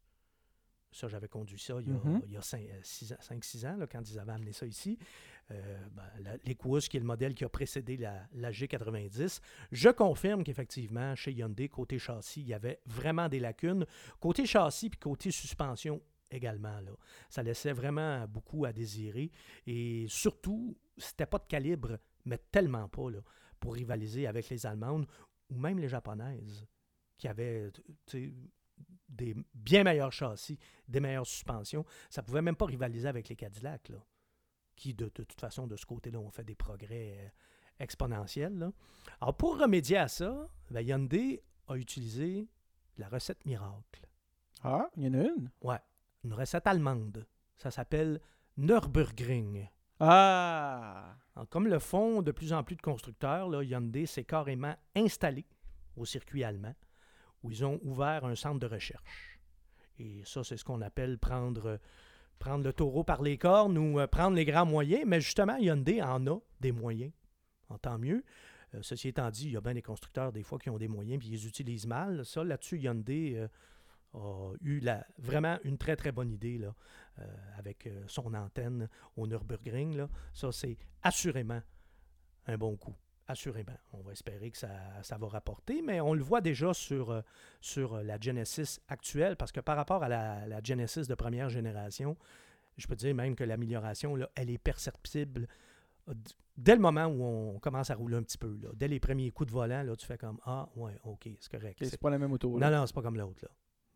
[0.92, 2.22] ça, j'avais conduit ça il y a, Mhm.
[2.28, 4.98] il y a 5-6 ans, là, quand ils avaient amené ça ici.
[5.52, 9.42] Euh, ben, la- L'Equus, qui est le modèle qui a précédé la, la G90.
[9.72, 13.86] Je confirme qu'effectivement, chez Hyundai, côté châssis, il y avait vraiment des lacunes.
[14.20, 16.02] Côté châssis puis côté suspension
[16.36, 16.80] également.
[16.82, 16.92] Là.
[17.30, 19.32] Ça laissait vraiment beaucoup à désirer.
[19.66, 23.20] Et surtout, c'était pas de calibre, mais tellement pas, là,
[23.60, 25.08] pour rivaliser avec les Allemandes
[25.50, 26.66] ou même les Japonaises,
[27.18, 27.72] qui avaient
[29.08, 31.86] des bien meilleurs châssis, des meilleures suspensions.
[32.10, 34.04] Ça pouvait même pas rivaliser avec les Cadillacs, là,
[34.76, 37.30] qui, de, de toute façon, de ce côté-là, ont fait des progrès euh,
[37.80, 38.58] exponentiels.
[38.58, 38.72] là.
[39.22, 42.50] Alors, pour remédier à ça, ben, Hyundai a utilisé
[42.98, 44.08] la recette miracle.
[44.64, 45.52] Ah, il y en a une?
[45.62, 45.80] Ouais,
[46.26, 47.26] une recette allemande.
[47.56, 48.20] Ça s'appelle
[48.58, 49.70] Nürburgring.
[50.00, 51.16] Ah!
[51.36, 55.46] Alors, comme le font de plus en plus de constructeurs, là, Hyundai s'est carrément installé
[55.96, 56.74] au circuit allemand,
[57.44, 59.40] où ils ont ouvert un centre de recherche.
[60.00, 61.80] Et ça, c'est ce qu'on appelle prendre,
[62.40, 65.04] prendre le taureau par les cornes ou euh, prendre les grands moyens.
[65.06, 67.12] Mais justement, Hyundai en a des moyens.
[67.70, 68.24] En tant mieux.
[68.74, 70.88] Euh, ceci étant dit, il y a bien des constructeurs, des fois, qui ont des
[70.88, 72.26] moyens puis ils les utilisent mal.
[72.26, 73.48] Ça, là-dessus, Hyundai euh,
[74.16, 76.74] a eu la- vraiment une très, très bonne idée là,
[77.20, 77.24] euh,
[77.58, 79.96] avec euh, son antenne au Nürburgring.
[79.98, 80.10] Là.
[80.34, 81.62] Ça, c'est assurément
[82.48, 82.96] un bon coup.
[83.28, 83.76] Assurément.
[83.94, 84.70] On va espérer que ça,
[85.02, 87.22] ça va rapporter, mais on le voit déjà sur, euh,
[87.60, 92.16] sur la Genesis actuelle, parce que par rapport à la, la Genesis de première génération,
[92.78, 95.48] je peux dire même que l'amélioration, elle est perceptible
[96.56, 98.58] dès le moment où on commence à rouler un petit peu.
[98.62, 98.70] Là.
[98.76, 101.80] Dès les premiers coups de volant, là, tu fais comme Ah, ouais, ok, c'est correct.
[101.84, 102.52] C'est- pas la même auto.
[102.52, 102.70] non, là.
[102.70, 103.48] non, c'est pas comme l'autre.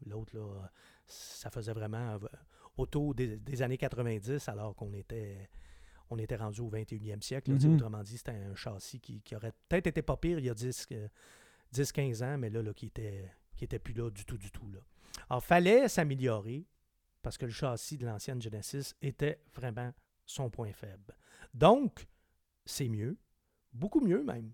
[0.06, 0.70] L'autre, là,
[1.06, 2.28] ça faisait vraiment euh,
[2.78, 5.50] auto des, des années 90, alors qu'on était,
[6.10, 7.52] on était rendu au 21e siècle.
[7.52, 7.58] là.
[7.62, 7.76] Mhm.
[7.76, 10.54] Autrement dit, c'était un châssis qui, qui aurait peut-être été pas pire il y a
[10.54, 11.08] 10, euh,
[11.74, 14.70] 10-15 ans, mais là, là qui était, qui était plus là du tout, du tout.
[14.72, 14.80] Là.
[15.30, 16.66] Alors, fallait s'améliorer
[17.22, 19.92] parce que le châssis de l'ancienne Genesis était vraiment
[20.26, 21.14] son point faible.
[21.54, 22.08] Donc,
[22.66, 23.18] c'est mieux,
[23.74, 24.54] beaucoup mieux même.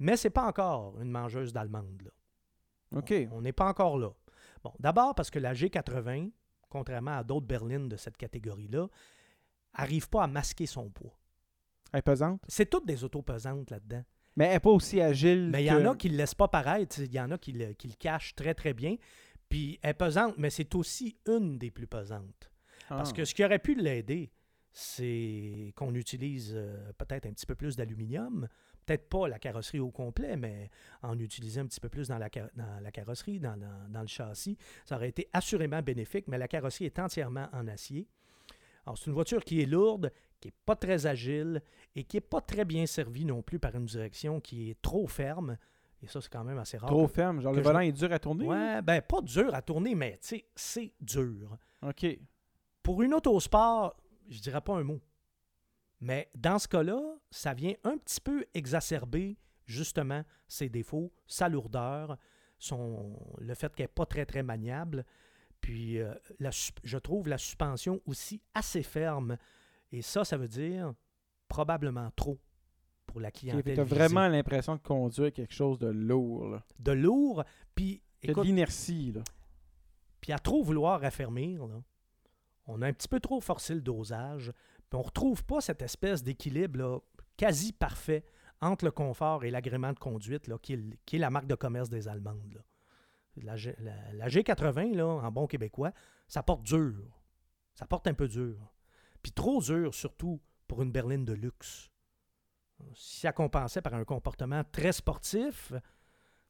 [0.00, 2.10] Mais c'est pas encore une mangeuse d'allemande.
[2.94, 3.12] OK.
[3.30, 4.10] On- On n'est pas encore là.
[4.64, 6.32] Bon, d'abord parce que la G80,
[6.68, 8.88] contrairement à d'autres berlines de cette catégorie-là,
[9.74, 11.16] arrive pas à masquer son poids.
[11.92, 12.42] Elle est pesante?
[12.48, 14.02] C'est toutes des autos pesantes là-dedans.
[14.36, 15.50] Mais elle n'est pas aussi agile.
[15.52, 16.98] Mais il y en a qui ne le laissent pas paraître.
[16.98, 18.96] Il y en a qui le, qui le cachent très, très bien.
[19.48, 22.50] Puis elle est pesante, mais c'est aussi une des plus pesantes.
[22.88, 23.12] Parce Ah.
[23.12, 24.32] que ce qui aurait pu l'aider,
[24.72, 28.48] c'est qu'on utilise euh, peut-être un petit peu plus d'aluminium.
[28.86, 30.70] Peut-être pas la carrosserie au complet, mais
[31.02, 34.00] en utilisant un petit peu plus dans la, car- dans la carrosserie, dans, dans- dans
[34.02, 34.56] le châssis.
[34.84, 38.06] Ça aurait été assurément bénéfique, mais la carrosserie est entièrement en acier.
[38.86, 41.62] Alors, c'est une voiture qui est lourde, qui n'est pas très agile
[41.96, 45.06] et qui n'est pas très bien servie non plus par une direction qui est trop
[45.06, 45.56] ferme.
[46.02, 46.90] Et ça, c'est quand même assez rare.
[46.90, 47.40] Trop ferme.
[47.40, 48.44] Genre, le je- volant est dur à tourner.
[48.46, 51.56] Ouais, ben pas dur à tourner, mais tu sais, c'est dur.
[51.80, 52.04] OK.
[52.82, 53.96] Pour une autosport,
[54.28, 55.00] je dirais pas un mot.
[56.04, 62.18] Mais dans ce cas-là, ça vient un petit peu exacerber justement ses défauts, sa lourdeur,
[62.58, 65.06] son, le fait qu'elle n'est pas très très maniable.
[65.62, 69.38] Puis euh, la je trouve la suspension aussi assez ferme.
[69.92, 70.92] Et ça, ça veut dire
[71.48, 72.38] probablement trop
[73.06, 73.80] pour la Tu clientèle.
[73.80, 73.96] as visée.
[73.96, 76.48] vraiment l'impression de conduire quelque chose de lourd.
[76.48, 76.62] Là.
[76.80, 77.44] de lourd.
[77.74, 79.14] Puis a de écoute, l'inertie.
[80.20, 81.82] Puis à trop vouloir raffermir, là,
[82.66, 84.52] on a un petit peu trop forcé le dosage.
[84.94, 87.02] Puis on ne retrouve pas cette espèce d'équilibre
[87.36, 88.24] quasi parfait
[88.60, 91.48] entre le confort et l'agrément de conduite, là, qui, est, le- qui est la marque
[91.48, 92.54] de commerce des Allemandes.
[92.54, 92.60] là.
[93.42, 95.90] La, G- la- la G80, là, en bon québécois,
[96.28, 96.94] ça porte dur.
[97.74, 98.56] Ça porte un peu dur.
[99.20, 101.90] Puis trop dur, surtout pour une berline de luxe.
[102.94, 105.72] Si ça compensait par un comportement très sportif,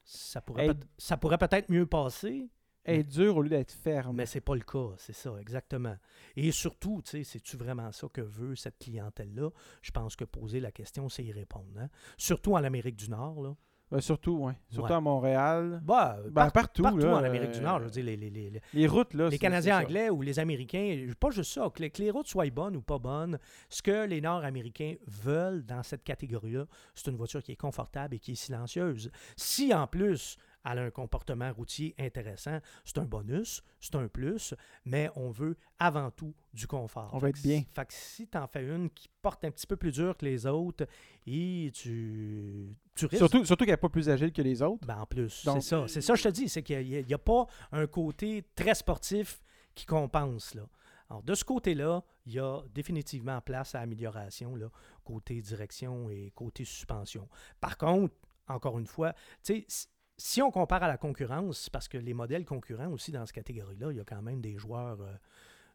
[0.04, 0.74] ça pourrait, Hey.
[0.74, 2.50] peut- ça pourrait peut-être mieux passer.
[2.86, 4.16] Est dure au lieu d'être ferme.
[4.16, 5.96] Mais c'est pas le cas, c'est ça, exactement.
[6.36, 9.50] Et surtout, tu sais, c'est-tu vraiment ça que veut cette clientèle-là?
[9.82, 11.66] Je pense que poser la question, c'est y répondre.
[11.78, 11.88] hein.
[12.18, 13.54] Surtout en Amérique du Nord, là.
[13.90, 14.54] Ben, surtout, ouais.
[14.70, 14.96] Surtout Ouais.
[14.96, 15.80] à Montréal.
[15.84, 18.16] Bah, Ben, par- partout, partout là, en Amérique du euh, Nord, je veux dire, les,
[18.16, 19.28] les- les- les- routes, là.
[19.28, 22.48] les Canadiens anglais ou les Américains, pas juste ça, que les, que les routes soient
[22.50, 27.42] bonnes ou pas bonnes, ce que les Nord-Américains veulent dans cette catégorie-là, c'est une voiture
[27.42, 29.10] qui est confortable et qui est silencieuse.
[29.36, 34.54] Si en plus elle a un comportement routier intéressant, c'est un bonus, c'est un plus,
[34.84, 37.10] mais on veut avant tout du confort.
[37.12, 37.60] On veut être bien.
[37.60, 40.16] si- Fait que si tu en fais une qui porte un petit peu plus dur
[40.16, 40.86] que les autres
[41.26, 44.86] et tu, tu risques Surtout, surtout qu'elle n'est pas plus agile que les autres.
[44.86, 45.88] ben, en plus, c'est ça.
[45.88, 49.42] C'est ça que je te dis, c'est qu'il n'y a, pas un côté très sportif
[49.74, 50.54] qui compense.
[50.54, 50.66] Là.
[51.10, 54.68] Alors, de ce côté-là, il y a définitivement place à amélioration, là,
[55.04, 57.28] côté direction et côté suspension.
[57.60, 58.14] Par contre,
[58.48, 62.44] encore une fois, tu sais, si- on compare à la concurrence, parce que les modèles
[62.44, 65.12] concurrents aussi dans cette catégorie-là, il y a quand même des joueurs euh,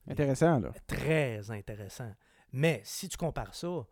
[0.08, 0.72] Intéressant, là.
[0.88, 2.14] très intéressants.
[2.52, 3.86] Mais si tu compares ça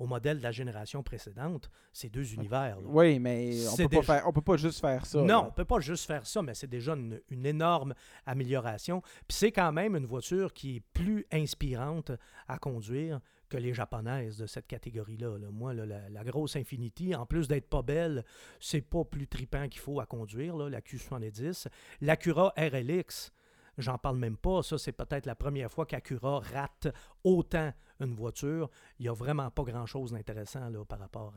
[0.00, 2.80] au modèle de la génération précédente, c'est deux univers.
[2.80, 2.86] là.
[2.86, 5.18] Oui, mais on peut, pas déjà- faire, on peut pas juste faire ça.
[5.20, 5.44] non, là.
[5.46, 7.94] on peut pas juste faire ça, mais c'est déjà une, une énorme
[8.26, 9.02] amélioration.
[9.28, 12.12] Puis c'est quand même une voiture qui est plus inspirante
[12.48, 15.36] à conduire que les japonaises de cette catégorie-là.
[15.36, 15.48] là.
[15.50, 18.24] Moi, la, la grosse Infinity, en plus d'être pas belle,
[18.60, 21.66] c'est pas plus tripant qu'il faut à conduire, la Q70.
[22.00, 23.32] L'Acura RLX,
[23.80, 24.62] j'en parle même pas.
[24.62, 26.88] Ça, c'est peut-être la première fois qu'Acura rate
[27.24, 28.70] autant une voiture.
[28.98, 31.34] Il n'y a vraiment pas grand-chose d'intéressant par rapport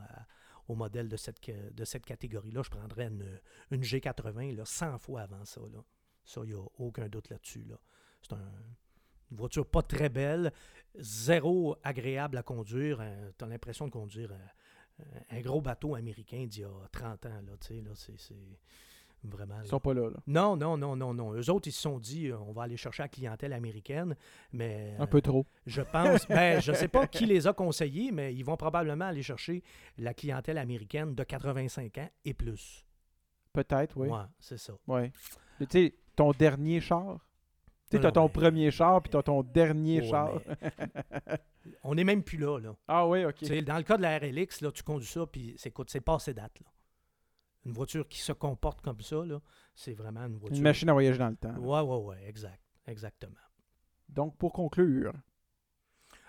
[0.68, 1.40] au modèle de cette,
[1.74, 2.62] de cette catégorie-là.
[2.62, 5.60] Je prendrais une, une G80 là, 100 fois avant ça.
[5.60, 5.82] Là.
[6.24, 7.64] Ça, il n'y a aucun doute là-dessus.
[7.64, 7.76] Là.
[8.22, 8.52] C'est un-
[9.30, 10.52] une voiture pas très belle,
[10.94, 13.02] zéro agréable à conduire.
[13.36, 17.42] tu as l'impression de conduire euh, un gros bateau américain d'il y a 30 ans.
[17.44, 17.52] Là,
[17.82, 18.34] là, c'est
[19.28, 19.60] vraiment...
[19.62, 20.10] Ils sont pas là.
[20.10, 20.16] là.
[20.26, 21.32] Non, non, non, non, non.
[21.34, 24.16] Eux autres, ils se sont dit, euh, on va aller chercher la clientèle américaine,
[24.52, 24.94] mais...
[24.98, 25.46] Un euh, peu trop.
[25.66, 29.06] je pense, ben, je ne sais pas qui les a conseillés, mais ils vont probablement
[29.06, 29.62] aller chercher
[29.98, 32.84] la clientèle américaine de 85 ans et plus.
[33.52, 34.08] Peut-être, oui.
[34.08, 34.74] Ouais, c'est ça.
[34.86, 35.12] Ouais.
[35.58, 37.18] Tu sais, ton dernier char?
[37.90, 40.40] Tu non, ton mais- premier char, puis t'as ton dernier Ouais, char.
[40.60, 40.72] mais
[41.84, 42.58] on n'est même plus là.
[42.58, 42.74] là.
[42.88, 43.36] Ah oui, ok.
[43.36, 46.34] Tu Dans le cas de la RLX, là, tu conduis ça, puis c'est, c'est passé
[46.34, 46.60] date.
[46.60, 46.66] Là.
[47.64, 49.22] Une voiture qui se comporte comme ça,
[49.74, 50.56] c'est vraiment une voiture.
[50.58, 51.52] Une machine à voyager dans le temps.
[51.52, 51.58] là.
[51.58, 52.60] Ouais, ouais, ouais, exact.
[52.86, 53.34] Exactement.
[54.08, 55.12] Donc, pour conclure,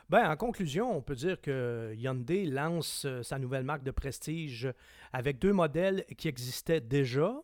[0.07, 4.71] Ben, en conclusion, on peut dire que Hyundai lance euh, sa nouvelle marque de prestige
[5.11, 7.35] avec deux modèles qui existaient déjà,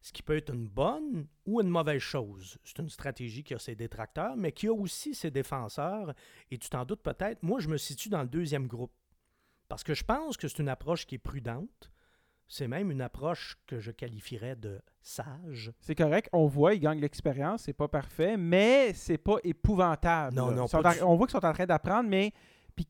[0.00, 2.58] ce qui peut être une bonne ou une mauvaise chose.
[2.64, 6.12] C'est une stratégie qui a ses détracteurs, mais qui a aussi ses défenseurs.
[6.50, 8.92] Et tu t'en doutes peut-être, moi, je me situe dans le deuxième groupe.
[9.68, 11.90] Parce que je pense que c'est une approche qui est prudente.
[12.54, 15.72] C'est même une approche que je qualifierais de sage.
[15.80, 16.28] c'est correct.
[16.34, 17.62] On voit, ils gagnent l'expérience.
[17.62, 20.36] C'est pas parfait, mais c'est pas épouvantable.
[20.36, 22.34] Non, non, pas en- On voit qu'ils sont en train d'apprendre, mais
[22.76, 22.86] puis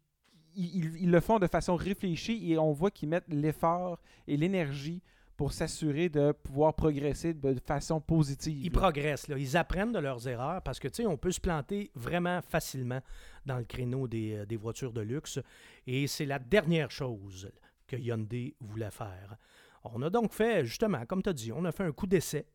[0.56, 5.00] ils, le font de façon réfléchie et on voit qu'ils mettent l'effort et l'énergie
[5.36, 8.58] pour s'assurer de pouvoir progresser de façon positive.
[8.66, 8.80] Ils là.
[8.80, 9.38] progressent, là.
[9.38, 13.00] ils apprennent de leurs erreurs parce que, tu sais, on peut se planter vraiment facilement
[13.46, 15.38] dans le créneau des, euh, des voitures de luxe.
[15.86, 17.48] Et c'est la dernière chose
[17.86, 19.36] que Hyundai voulait faire.
[19.84, 22.46] On a donc fait, justement, comme tu as dit, on a fait un coup d'essai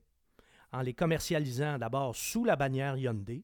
[0.72, 3.44] en les commercialisant d'abord sous la bannière Hyundai,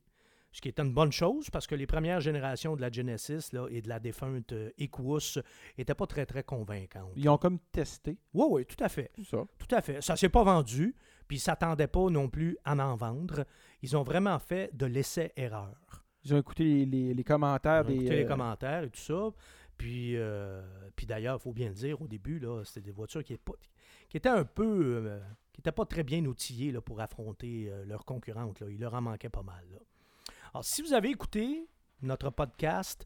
[0.51, 3.65] ce qui était une bonne chose parce que les premières générations de la Genesis là,
[3.69, 5.39] et de la défunte euh, Equus
[5.77, 7.11] n'étaient pas très, très convaincantes.
[7.15, 9.09] Ils ont comme testé Oui, oui, tout à fait.
[9.15, 9.43] tout ça.
[9.57, 10.01] Tout à fait.
[10.01, 10.95] Ça s'est pas vendu,
[11.27, 13.45] puis ils s'attendaient pas non plus à en vendre.
[13.81, 16.03] Ils ont vraiment fait de l'essai-erreur.
[16.25, 17.95] Ils ont écouté les, les- les commentaires Ils ont des.
[17.95, 19.29] écouté les euh, commentaires et tout ça.
[19.77, 20.61] Puis, euh,
[20.95, 23.37] puis d'ailleurs, il faut bien le dire, au début, c'était des voitures qui,
[24.09, 25.05] qui étaient un peu...
[25.07, 25.19] euh,
[25.53, 28.59] qui n'étaient pas très bien outillées pour affronter euh, leurs concurrentes.
[28.59, 28.67] Là.
[28.69, 29.63] Il leur en manquait pas mal.
[30.51, 31.67] Alors, si vous avez écouté
[32.01, 33.05] notre podcast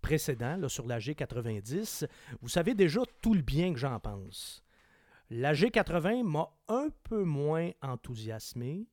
[0.00, 2.08] précédent là, sur la G90,
[2.40, 4.64] vous savez déjà tout le bien que j'en pense.
[5.30, 8.86] La G80 m'a un peu moins enthousiasmé,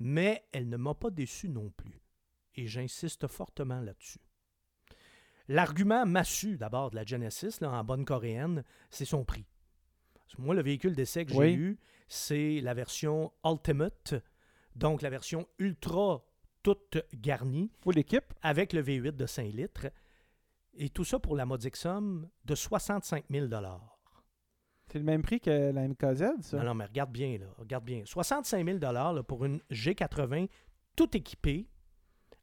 [0.00, 2.00] mais elle ne m'a pas déçu non plus.
[2.54, 4.25] Et j'insiste fortement là-dessus.
[5.48, 9.46] L'argument massu d'abord de la Genesis, là, en bonne coréenne, c'est son prix.
[10.38, 11.50] Moi, le véhicule d'essai que Oui.
[11.50, 11.78] j'ai eu,
[12.08, 14.14] c'est la version Ultimate,
[14.74, 16.24] donc la version ultra
[16.62, 19.86] toute garnie, Pour l'équipe, avec le V8 de 5 litres.
[20.74, 23.46] Et tout ça pour la modique somme de 65 000
[24.88, 26.58] c'est le même prix que la MKZ, ça?
[26.58, 27.46] Non, non, mais regarde bien, là.
[27.58, 28.02] Regarde bien.
[28.04, 30.48] 65 000 là, pour une G80
[30.94, 31.68] tout équipée,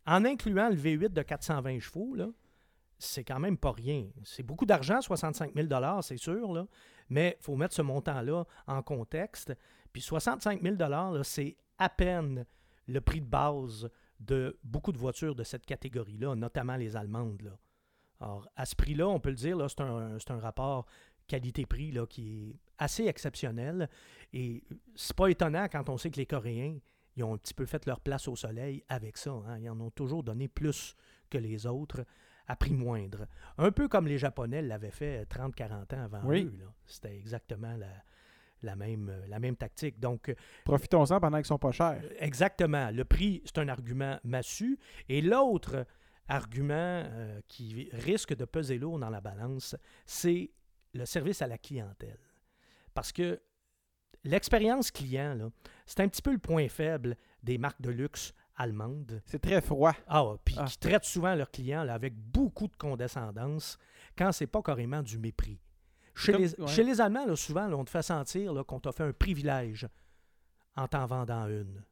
[0.06, 2.28] en incluant le V8 de 420 chevaux, là,
[3.04, 4.08] c'est quand même pas rien.
[4.24, 5.68] C'est beaucoup d'argent, 65 000
[6.02, 6.68] c'est sûr,
[7.10, 9.54] mais il faut mettre ce montant-là en contexte.
[9.92, 12.46] Puis 65 000 là, c'est à peine
[12.88, 13.89] le prix de base
[14.20, 17.42] de beaucoup de voitures de cette catégorie-là, notamment les Allemandes.
[17.42, 17.58] Là.
[18.20, 19.82] Alors, à ce prix-là, on peut le dire, c'est
[20.32, 20.86] un, rapport
[21.28, 23.89] qualité-prix qui est assez exceptionnel.
[24.32, 24.63] Et
[24.96, 26.78] c'est pas étonnant quand on sait que les Coréens,
[27.16, 29.32] ils ont un petit peu fait leur place au soleil avec ça.
[29.32, 29.60] hein.
[29.60, 30.96] Ils en ont toujours donné plus
[31.30, 32.06] que les autres
[32.47, 33.27] à prix moindre.
[33.58, 36.49] Un peu comme les Japonais l'avaient fait 30-40 ans avant Oui.
[36.62, 36.67] eux.
[36.86, 37.88] C'était exactement la,
[38.62, 39.99] la, même, la même tactique.
[39.99, 40.34] Donc,
[40.65, 41.99] Profitons-en pendant qu'ils sont pas chers.
[42.03, 42.91] euh, Exactement.
[42.91, 44.77] Le prix, c'est un argument massu.
[45.10, 45.86] Et l'autre
[46.27, 46.74] argument
[47.05, 50.51] euh, qui risque de peser lourd dans la balance, c'est
[50.93, 52.20] le service à la clientèle.
[52.93, 53.41] Parce que
[54.24, 55.51] l'expérience client,
[55.86, 58.34] c'est un petit peu le point faible des marques de luxe
[59.26, 59.93] C'est très froid.
[60.08, 60.66] Ah, ouais, puis Ah.
[60.66, 63.78] qui traitent souvent leurs clients là, avec beaucoup de condescendance
[64.18, 65.60] quand c'est pas carrément du mépris.
[66.16, 66.68] Chez, Comme- les, ouais.
[66.68, 69.88] chez les Allemands, là, souvent, là, on te fait sentir qu'on t'a fait un privilège
[70.76, 71.84] en t'en vendant une.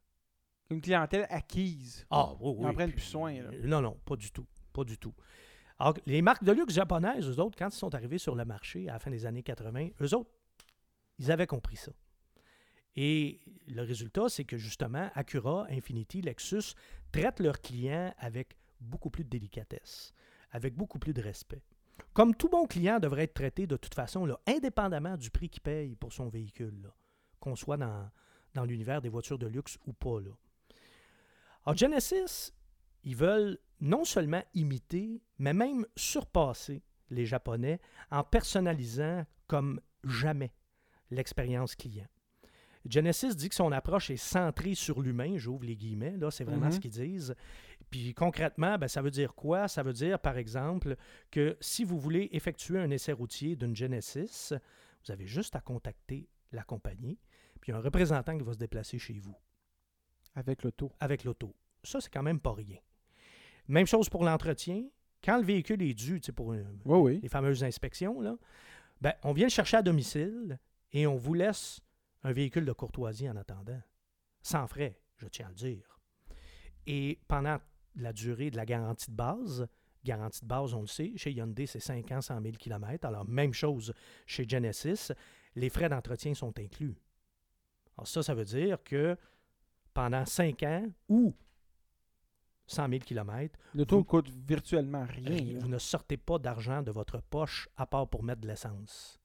[0.70, 2.06] Une clientèle acquise.
[2.12, 2.74] Ah, oui, Ils oui.
[2.74, 3.50] prennent puis- plus soin, là.
[3.64, 4.46] Non, non, pas du tout.
[4.72, 5.14] Pas du tout.
[5.80, 8.88] Alors, les marques de luxe japonaises, eux autres, quand ils sont arrivés sur le marché
[8.88, 10.30] à la fin des années 80, eux autres,
[11.18, 11.92] ils avaient compris ça.
[12.96, 16.76] Et le résultat, c'est que justement, Acura, Infiniti, Lexus
[17.12, 20.14] traitent leurs clients avec beaucoup plus de délicatesse,
[20.52, 21.64] avec beaucoup plus de respect.
[22.14, 25.96] Comme tout bon client devrait être traité de toute façon, indépendamment du prix qu'il paye
[25.96, 26.92] pour son véhicule,
[27.40, 30.20] qu'on soit dans, l'univers des voitures de luxe ou pas.
[30.20, 31.74] Là.
[31.74, 32.52] Genesis,
[33.04, 37.80] ils veulent non seulement imiter, mais même surpasser les Japonais
[38.10, 40.52] en personnalisant comme jamais
[41.10, 42.08] l'expérience client.
[42.90, 46.66] Genesis dit que son approche est centrée sur l'humain, j'ouvre les guillemets, là, c'est vraiment
[46.68, 46.72] Mhm.
[46.72, 47.36] ce qu'ils disent.
[47.90, 49.68] Puis concrètement, ben, ça veut dire quoi?
[49.68, 50.96] Ça veut dire, par exemple,
[51.30, 54.54] que si vous voulez effectuer un essai routier d'une Genesis,
[55.06, 57.20] vous avez juste à contacter la compagnie,
[57.60, 59.36] puis un représentant qui va se déplacer chez vous
[60.36, 60.92] Avec l'auto.
[61.00, 61.54] avec l'auto.
[61.84, 62.78] Ça, c'est quand même pas rien.
[63.68, 64.86] Même chose pour l'entretien.
[65.24, 67.20] Quand le véhicule est dû tu sais, pour une- Oui, oui.
[67.22, 68.36] les fameuses inspections, là,
[69.02, 70.58] ben, on vient le chercher à domicile
[70.94, 71.80] et on vous laisse
[72.24, 73.82] un véhicule de courtoisie en attendant.
[74.42, 76.00] Sans frais, je tiens à le dire.
[76.88, 77.58] Et pendant
[77.96, 79.68] la durée de la garantie de base,
[80.04, 83.06] garantie de base, on le sait, chez Hyundai, c'est 5 ans, 100 000 km.
[83.06, 83.94] Alors, même chose
[84.26, 85.12] chez Genesis,
[85.56, 86.96] les frais d'entretien sont inclus.
[87.98, 89.16] Alors, ça, ça veut dire que
[89.94, 91.36] pendant 5 ans ou
[92.66, 95.60] 100 000 km, L'auto Vous- coûte virtuellement rien.
[95.60, 99.20] Vous ne sortez pas d'argent de votre poche à part pour mettre de l'essence.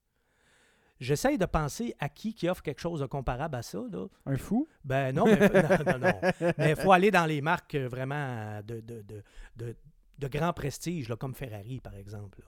[1.00, 3.78] J'essaye de penser à qui qui offre quelque chose de comparable à ça.
[3.90, 4.06] Là.
[4.24, 4.66] Un fou?
[4.84, 6.52] Ben non, mais, non, non, non.
[6.58, 9.22] Mais il faut aller dans les marques euh, vraiment euh, de, de, de,
[9.56, 9.76] de,
[10.18, 12.40] de grand prestige, là, comme Ferrari, par exemple.
[12.40, 12.46] là.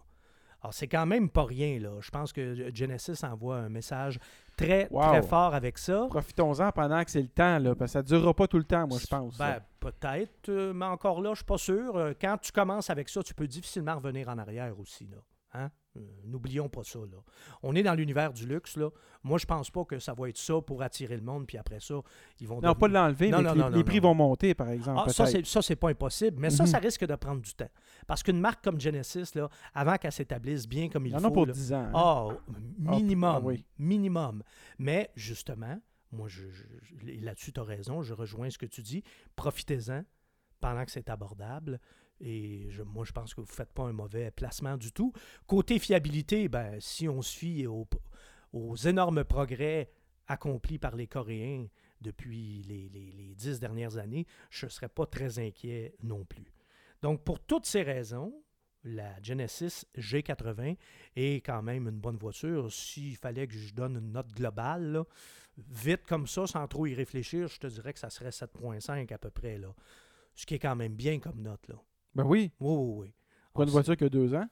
[0.60, 1.78] Alors, c'est quand même pas rien.
[1.78, 1.98] Là.
[2.00, 4.18] Je pense que Genesis envoie un message
[4.56, 5.02] très, Wow.
[5.10, 6.06] très fort avec ça.
[6.10, 8.64] Profitons-en pendant que c'est le temps, là, parce que ça ne durera pas tout le
[8.64, 9.38] temps, moi, je pense.
[9.38, 11.96] Ben, peut-être, euh, mais encore là, je suis pas sûr.
[11.96, 15.06] Euh, Quand tu commences avec ça, tu peux difficilement revenir en arrière aussi.
[15.06, 15.18] Là.
[15.54, 15.70] Hein?
[15.98, 16.98] Euh, N'oublions pas ça.
[17.00, 17.18] Là.
[17.62, 18.76] On est dans l'univers du luxe.
[18.76, 18.90] Là.
[19.24, 21.80] Moi, je pense pas que ça va être ça pour attirer le monde, puis après
[21.80, 21.94] ça,
[22.40, 22.60] ils vont.
[22.60, 24.14] non, pas de devenir- l'enlever, Non, mais non, que les, non, les non, prix vont
[24.14, 25.02] monter, par exemple.
[25.06, 26.68] Ah, ça, c'est, pas impossible, mais ça, Mhm.
[26.70, 27.68] ça risque de prendre du temps.
[28.06, 31.20] Parce qu'une marque comme Genesis, là, avant qu'elle s'établisse bien comme il Il y en
[31.20, 31.86] faut, a pour là, 10 ans.
[31.86, 31.92] hein.
[31.94, 32.28] ah,
[32.78, 33.44] minimum.
[33.44, 33.64] oui.
[33.78, 34.42] Minimum.
[34.78, 35.80] Mais justement,
[36.12, 36.44] moi, je-
[37.20, 39.02] là-dessus, tu as raison, je rejoins ce que tu dis.
[39.36, 40.04] Profitez-en
[40.60, 41.80] pendant que c'est abordable.
[42.20, 45.12] Et je- moi, je pense que vous ne faites pas un mauvais placement du tout.
[45.46, 47.86] Côté fiabilité, ben, si on se fie aux,
[48.86, 49.90] énormes progrès
[50.26, 51.66] accomplis par les Coréens
[52.00, 56.52] depuis les, les- les dix dernières années, je ne serais pas très inquiet non plus.
[57.02, 58.34] Donc, pour toutes ces raisons,
[58.84, 60.76] la Genesis G80
[61.16, 62.72] est quand même une bonne voiture.
[62.72, 65.02] S'il fallait que je donne une note globale,
[65.56, 69.18] vite comme ça, sans trop y réfléchir, je te dirais que ça serait 7.5 à
[69.18, 69.58] peu près.
[69.58, 69.74] Là.
[70.34, 71.66] Ce qui est quand même bien comme note.
[71.68, 71.76] Là.
[72.18, 73.14] Ben oui, Oui, oui, oui.
[73.54, 74.46] pour une voiture qui a deux ans?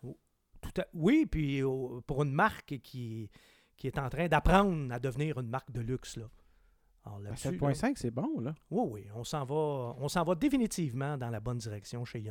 [0.60, 3.30] tout à- Oui, puis euh, pour une marque qui,
[3.76, 6.16] qui est en train d'apprendre à devenir une marque de luxe.
[6.16, 6.28] Là.
[7.04, 8.54] Alors, Ben, là-dessus, là, 7.5, c'est bon, là.
[8.70, 12.24] oui, oui, on s'en va, on s'en va définitivement dans la bonne direction chez,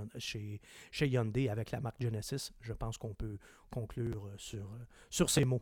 [0.91, 2.51] chez Hyundai avec la marque Genesis.
[2.61, 3.37] Je pense qu'on peut
[3.71, 4.79] conclure euh, sur, euh,
[5.09, 5.61] sur ces mots.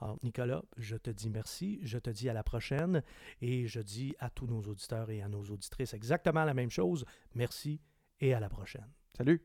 [0.00, 3.02] Alors, Nicolas, je te dis merci, je te dis à la prochaine
[3.42, 7.04] et je dis à tous nos auditeurs et à nos auditrices exactement la même chose.
[7.34, 7.78] Merci
[8.20, 8.88] et à la prochaine.
[9.16, 9.40] Salut!